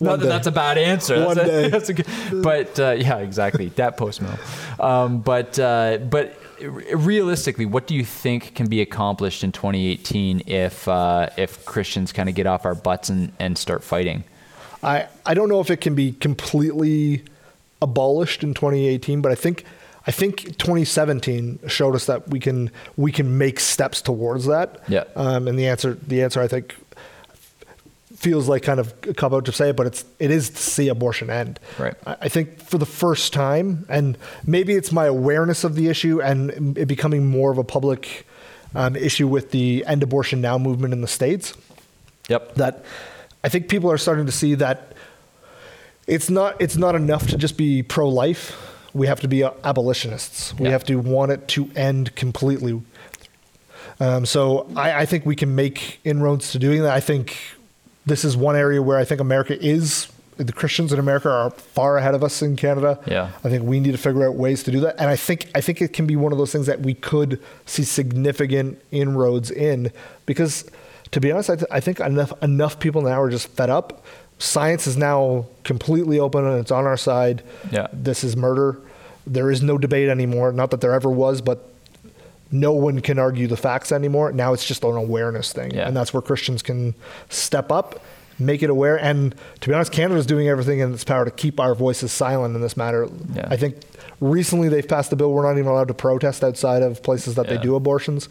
[0.00, 0.28] not that day.
[0.28, 1.24] that's a bad answer.
[1.24, 1.68] One That's a- day.
[1.68, 2.06] that's a good,
[2.42, 3.68] but uh, yeah, exactly.
[3.70, 4.38] That post mill.
[4.80, 6.38] Um, but uh, but
[6.94, 12.28] realistically, what do you think can be accomplished in 2018 if uh, if Christians kind
[12.28, 14.24] of get off our butts and, and start fighting?
[14.82, 17.22] I, I don't know if it can be completely
[17.80, 19.64] abolished in 2018, but I think
[20.06, 24.82] I think 2017 showed us that we can we can make steps towards that.
[24.88, 25.04] Yeah.
[25.14, 26.74] Um, and the answer the answer I think
[28.22, 30.56] feels like kind of a cop out to say it, but it's it is to
[30.56, 31.58] see abortion end.
[31.78, 31.94] Right.
[32.06, 36.78] I think for the first time, and maybe it's my awareness of the issue and
[36.78, 38.24] it becoming more of a public
[38.76, 41.54] um, issue with the end abortion now movement in the states
[42.28, 42.54] Yep.
[42.54, 42.84] that
[43.44, 44.92] I think people are starting to see that
[46.06, 48.56] it's not it's not enough to just be pro life.
[48.94, 50.54] We have to be abolitionists.
[50.58, 50.72] We Yeah.
[50.72, 52.80] have to want it to end completely.
[54.00, 56.92] Um, so I, I think we can make inroads to doing that.
[56.92, 57.36] I think
[58.06, 61.98] this is one area where I think America is the Christians in America are far
[61.98, 62.98] ahead of us in Canada.
[63.06, 63.30] Yeah.
[63.44, 64.96] I think we need to figure out ways to do that.
[64.98, 67.40] And I think I think it can be one of those things that we could
[67.66, 69.92] see significant inroads in
[70.26, 70.68] because
[71.10, 74.04] to be honest, I, th- I think enough enough people now are just fed up.
[74.38, 77.42] Science is now completely open and it's on our side.
[77.70, 77.88] Yeah.
[77.92, 78.80] This is murder.
[79.26, 80.50] There is no debate anymore.
[80.52, 81.71] Not that there ever was, but
[82.52, 84.30] no one can argue the facts anymore.
[84.32, 85.72] Now it's just an awareness thing.
[85.72, 85.88] Yeah.
[85.88, 86.94] And that's where Christians can
[87.30, 88.02] step up,
[88.38, 88.96] make it aware.
[88.98, 92.54] And to be honest, Canada's doing everything in its power to keep our voices silent
[92.54, 93.08] in this matter.
[93.34, 93.48] Yeah.
[93.50, 93.76] I think
[94.20, 97.46] recently they've passed a bill we're not even allowed to protest outside of places that
[97.48, 97.56] Yeah.
[97.56, 98.28] they do abortions.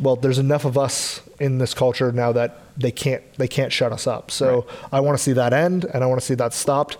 [0.00, 3.92] Well, there's enough of us in this culture now that they can't they can't shut
[3.92, 4.30] us up.
[4.30, 6.98] So I want to see that end and I want to see that stopped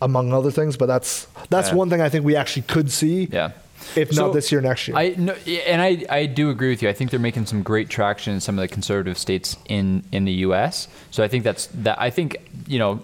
[0.00, 1.74] among other things, but that's that's Yeah.
[1.74, 3.28] one thing I think we actually could see.
[3.32, 3.50] Yeah.
[3.96, 4.96] If So, not this year, next year.
[4.96, 5.32] I no,
[5.66, 6.88] and I, I do agree with you.
[6.88, 10.24] I think they're making some great traction in some of the conservative states in, in
[10.24, 10.88] the U.S.
[11.10, 12.00] So I think that's that.
[12.00, 12.36] I think
[12.66, 13.00] you know,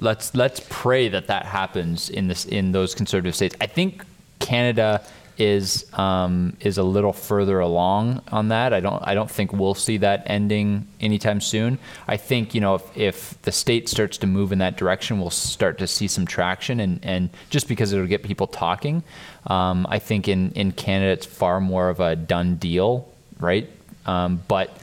[0.00, 3.54] let's let's pray that that happens in this in those conservative states.
[3.60, 4.04] I think
[4.38, 5.02] Canada
[5.40, 8.72] is um, is a little further along on that.
[8.74, 11.78] I don't I don't think we'll see that ending anytime soon.
[12.06, 15.30] I think you know if, if the state starts to move in that direction, we'll
[15.30, 19.02] start to see some traction and, and just because it'll get people talking.
[19.46, 23.68] Um, I think in in Canada it's far more of a done deal, right?
[24.06, 24.76] Um, but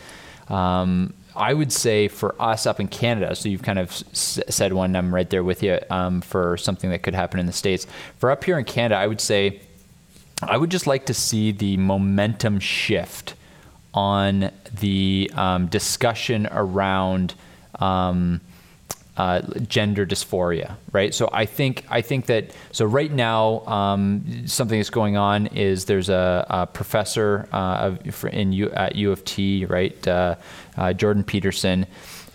[0.50, 4.74] um, I would say for us up in Canada, so you've kind of s- said
[4.74, 7.86] one, I'm right there with you um, for something that could happen in the States.
[8.18, 9.60] For up here in Canada, I would say
[10.42, 13.36] I would just like to see the momentum shift
[13.94, 17.34] on the um, discussion around
[17.80, 18.42] um,
[19.18, 21.14] uh, gender dysphoria, right?
[21.14, 25.86] So I think I think that so right now um, something that's going on is
[25.86, 30.36] there's a, a professor uh, of- in U, at U of T, right, uh,
[30.78, 31.88] uh, Jordan Peterson,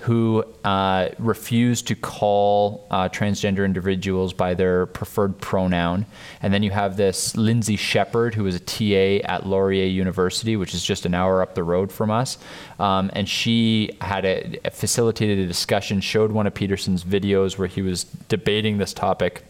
[0.02, 6.04] who uh, refused to call uh, transgender individuals by their preferred pronoun.
[6.42, 10.74] And then you have this Lindsay Shepherd, who is a TA at Laurier University, which
[10.74, 12.36] is just an hour up the road from us.
[12.80, 17.80] Um, and she had a, facilitated a discussion, showed one of Peterson's videos where he
[17.80, 19.44] was debating this topic.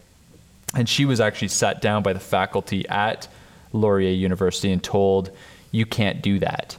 [0.75, 3.27] And she was actually sat down by the faculty at
[3.71, 5.31] Laurier University and told,
[5.71, 6.77] you can't do that.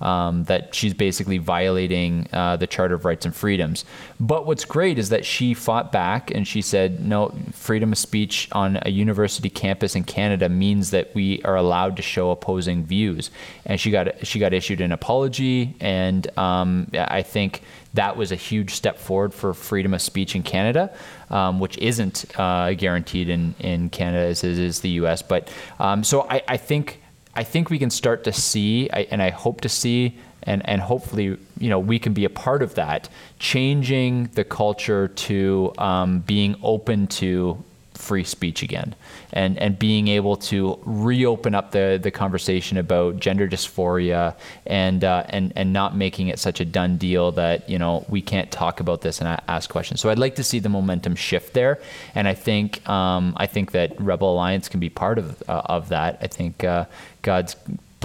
[0.00, 3.84] Um, that she's basically violating uh, the Charter of Rights and Freedoms.
[4.20, 8.48] But what's great is that she fought back and she said, no, freedom of speech
[8.52, 13.30] on a university campus in Canada means that we are allowed to show opposing views.
[13.64, 17.62] And she got she got issued an apology, and um, I think
[17.94, 20.94] that was a huge step forward for freedom of speech in Canada,
[21.30, 25.22] um, which isn't uh, guaranteed in, in Canada as is the U.S.
[25.22, 27.00] But um, so I, I think
[27.36, 31.36] I think we can start to see, and I hope to see, and, and hopefully,
[31.58, 36.56] you know, we can be a part of that, changing the culture to um, being
[36.62, 37.62] open to
[37.96, 38.94] free speech again.
[39.32, 44.34] And and being able to reopen up the the conversation about gender dysphoria
[44.66, 48.20] and uh, and and not making it such a done deal that you know we
[48.20, 50.00] can't talk about this and ask questions.
[50.00, 51.80] So I'd like to see the momentum shift there.
[52.14, 55.88] And I think um, I think that Rebel Alliance can be part of uh, of
[55.88, 56.18] that.
[56.20, 56.84] I think uh,
[57.22, 57.56] God's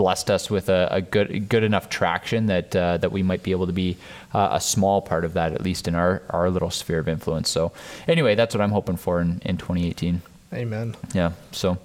[0.02, 3.52] blessed us with a, a, good good enough traction that uh, that we might be
[3.52, 3.98] able to be
[4.34, 7.52] uh, a small part of that, at least in our, our little sphere of influence.
[7.52, 7.72] So,
[8.08, 10.24] anyway, that's what I'm hoping for in, in 2018.
[10.54, 10.96] Amen.
[11.14, 11.34] Yeah.
[11.52, 11.78] So,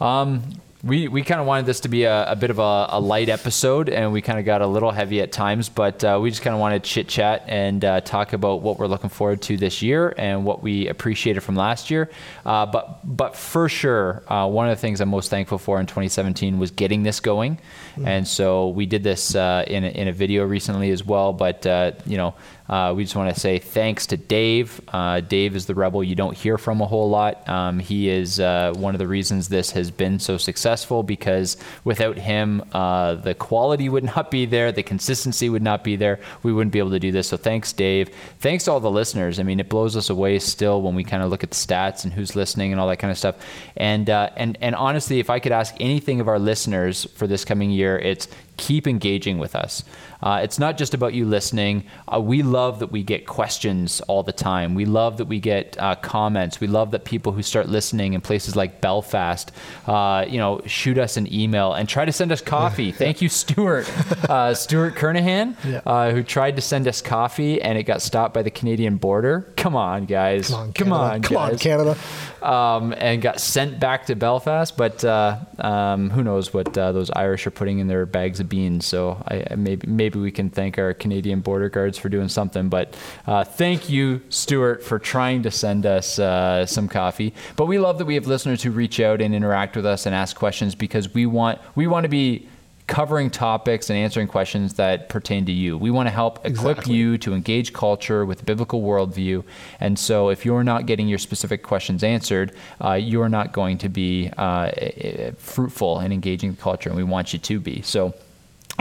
[0.00, 0.42] um,
[0.84, 3.28] we, we kind of wanted this to be a, a bit of a, a, light
[3.28, 6.42] episode, and we kind of got a little heavy at times, but uh, we just
[6.42, 9.56] kind of wanted to chit chat and uh, talk about what we're looking forward to
[9.56, 12.10] this year and what we appreciated from last year.
[12.44, 15.86] Uh, but but for sure, uh, one of the things I'm most thankful for in
[15.86, 17.58] 2017 was getting this going,
[17.92, 18.06] mm-hmm.
[18.06, 21.32] and so we did this uh, in a, in a video recently as well.
[21.32, 22.34] But uh, you know,
[22.68, 24.80] uh, we just want to say thanks to Dave.
[24.88, 27.46] Uh, Dave is the rebel you don't hear from a whole lot.
[27.48, 32.16] Um, he is uh, one of the reasons this has been so successful because without
[32.16, 36.20] him, uh, the quality would not be there, the consistency would not be there.
[36.42, 37.28] We wouldn't be able to do this.
[37.28, 38.10] So thanks, Dave.
[38.38, 39.38] Thanks to all the listeners.
[39.38, 42.04] I mean, it blows us away still when we kind of look at the stats
[42.04, 43.36] and who's listening and all that kind of stuff.
[43.76, 47.70] And and and honestly, if I could ask anything of our listeners for this coming
[47.70, 48.28] year, it's
[48.62, 49.82] keep engaging with us.
[50.22, 51.84] Uh, it's not just about you listening.
[52.06, 54.76] Uh, we love that we get questions all the time.
[54.76, 56.60] We love that we get uh, comments.
[56.60, 59.50] We love that people who start listening in places like Belfast,
[59.88, 62.92] uh, you know, shoot us an email and try to send us coffee.
[63.02, 63.90] Thank you, Stuart.
[64.30, 65.80] Uh, Stuart Kernahan, yeah.
[65.84, 69.52] Uh, who tried to send us coffee and it got stopped by the Canadian border.
[69.56, 70.50] Come on, guys.
[70.50, 71.98] Come on, Come on, Come on Canada.
[72.42, 74.76] Um, and got sent back to Belfast.
[74.76, 78.84] But um, who knows what those Irish are putting in their bags of beans.
[78.84, 82.68] So I, maybe maybe we can thank our Canadian border guards for doing something.
[82.68, 82.94] But
[83.26, 87.32] uh, thank you, Stuart, for trying to send us uh, some coffee.
[87.56, 90.14] But we love that we have listeners who reach out and interact with us and
[90.14, 92.46] ask questions because we want we want to be
[92.86, 95.78] covering topics and answering questions that pertain to you.
[95.78, 99.44] We want to help equip you to engage culture with a biblical worldview.
[99.80, 103.88] And so, if you're not getting your specific questions answered, uh, you're not going to
[103.88, 107.80] be uh, fruitful in engaging culture, and we want you to be.
[107.80, 108.12] So,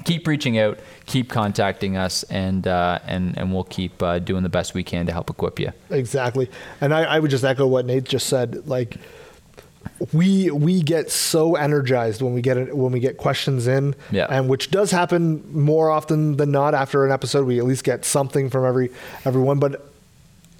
[0.03, 4.49] keep reaching out, keep contacting us, and uh, and and we'll keep uh, doing the
[4.49, 5.71] best we can to help equip you.
[5.89, 8.67] Exactly, and I, I would just echo what Nate just said.
[8.67, 8.95] Like
[10.13, 14.27] we we get so energized when we get it, when we get questions in, yeah.
[14.29, 17.45] and which does happen more often than not after an episode.
[17.45, 18.91] We at least get something from every
[19.25, 19.90] everyone, but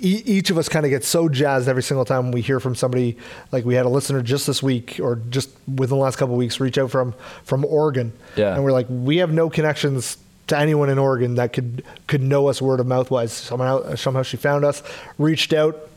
[0.01, 3.17] each of us kind of gets so jazzed every single time we hear from somebody.
[3.51, 6.39] Like we had a listener just this week, or just within the last couple of
[6.39, 8.55] weeks, reach out from from Oregon, yeah.
[8.55, 12.47] and we're like, we have no connections to anyone in Oregon that could could know
[12.47, 13.31] us word of mouth wise.
[13.31, 14.81] Somehow, somehow she found us,
[15.17, 15.89] reached out,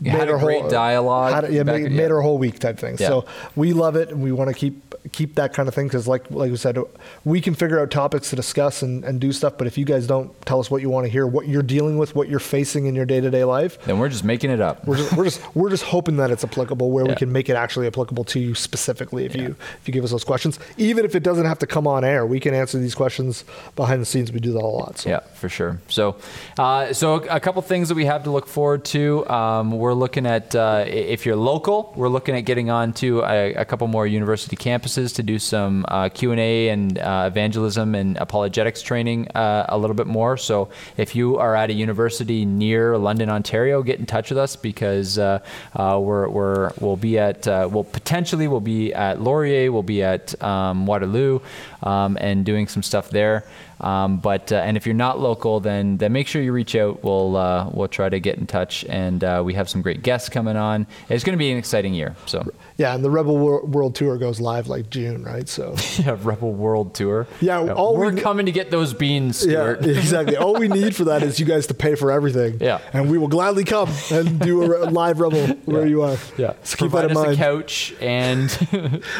[0.00, 1.44] made had a great whole, dialogue.
[1.44, 1.88] Had, yeah, made, yeah.
[1.88, 2.96] made her whole week type thing.
[2.98, 3.08] Yeah.
[3.08, 4.82] So we love it, and we want to keep
[5.12, 6.78] keep that kind of thing because, like like we said,
[7.24, 9.56] we can figure out topics to discuss and, and do stuff.
[9.56, 11.98] But if you guys don't tell us what you want to hear, what you're dealing
[11.98, 14.60] with, what you're facing in your day to day life, then we're just making it
[14.60, 14.86] up.
[14.86, 17.12] We're just we're just, we're just hoping that it's applicable, where yeah.
[17.12, 19.24] we can make it actually applicable to you specifically.
[19.24, 21.86] If you if you give us those questions, even if it doesn't have to come
[21.86, 23.44] on air, we can answer these questions
[23.76, 24.32] behind the scenes.
[24.32, 24.98] We do that a lot.
[24.98, 25.10] So.
[25.10, 25.80] Yeah, for sure.
[25.88, 26.16] So,
[26.58, 29.28] uh, so a couple things that we have to look forward to.
[29.28, 30.52] Um, we're looking at.
[30.52, 34.56] Uh, if you're local, we're looking at getting on to a, a couple more university
[34.56, 39.94] campuses to do some uh, Q&A and uh, evangelism and apologetics training uh, a little
[39.94, 40.36] bit more.
[40.36, 44.56] So if you are at a university near London, Ontario, get in touch with us
[44.56, 45.38] because uh,
[45.76, 50.86] we're, we're, we'll be at, we'll potentially we'll be at Laurier, we'll be at um,
[50.86, 51.38] Waterloo
[51.84, 53.44] um, and doing some stuff there.
[53.80, 57.04] Um, but uh, and if you're not local, then then make sure you reach out.
[57.04, 60.28] We'll uh, we'll try to get in touch, and uh, we have some great guests
[60.28, 60.86] coming on.
[61.08, 62.16] It's going to be an exciting year.
[62.26, 65.48] So Yeah, and the Rebel Wor- World Tour goes live like June, right?
[65.48, 67.26] So Yeah, Rebel World Tour.
[67.40, 70.36] Yeah, all we're we- coming to get those beans, yeah, exactly.
[70.36, 72.58] All we need for that is you guys to pay for everything.
[72.60, 72.80] Yeah.
[72.92, 76.16] and we will gladly come and do a re- live Rebel where you are.
[76.36, 77.36] Yeah, so keep provide that in mind.
[77.38, 78.44] couch and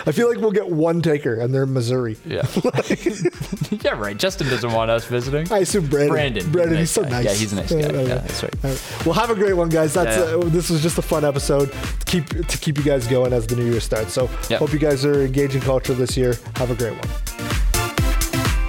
[0.06, 2.16] I feel like we'll get one taker, and they're in Missouri.
[2.26, 2.46] yeah,
[3.82, 4.16] yeah, right.
[4.16, 5.50] Justin doesn't want us visiting.
[5.52, 6.10] I assume Brandon.
[6.12, 7.16] Brandon, Brandon, he's he's so nice guy.
[7.22, 7.24] nice.
[7.26, 7.78] Yeah, he's a nice guy.
[7.78, 8.54] Yeah, that's right.
[8.62, 8.92] Right.
[9.06, 9.94] Well, have a great one, guys.
[9.94, 10.44] That's Yeah, yeah.
[10.44, 13.45] Uh, this was just a fun episode to keep to keep you guys going as
[13.48, 14.12] the new year starts.
[14.12, 14.58] So Yeah.
[14.58, 16.36] hope you guys are engaging culture this year.
[16.56, 17.08] Have a great one.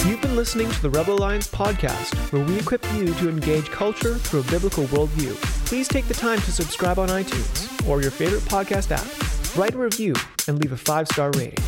[0.07, 4.15] You've been listening to the Rebel Alliance podcast, where we equip you to engage culture
[4.15, 5.35] through a biblical worldview.
[5.65, 9.05] Please take the time to subscribe on iTunes or your favorite podcast app,
[9.57, 10.13] write a review,
[10.47, 11.61] and leave a five star rating.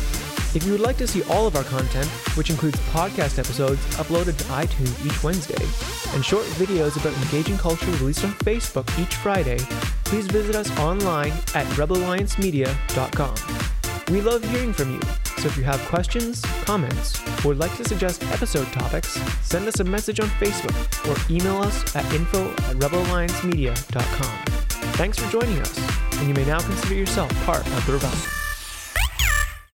[0.52, 4.36] If you would like to see all of our content, which includes podcast episodes uploaded
[4.36, 5.64] to iTunes each Wednesday,
[6.12, 9.58] and short videos about engaging culture released on Facebook each Friday,
[10.04, 13.34] please visit us online at rebelalliancemedia.com.
[14.12, 15.00] We love hearing from you,
[15.38, 19.78] so if you have questions, comments, or would like to suggest episode topics, send us
[19.78, 20.74] a message on Facebook
[21.08, 24.44] or email us at info at rebelalliancemedia.com.
[24.94, 25.78] Thanks for joining us,
[26.18, 28.39] and you may now consider yourself part of the rebellion.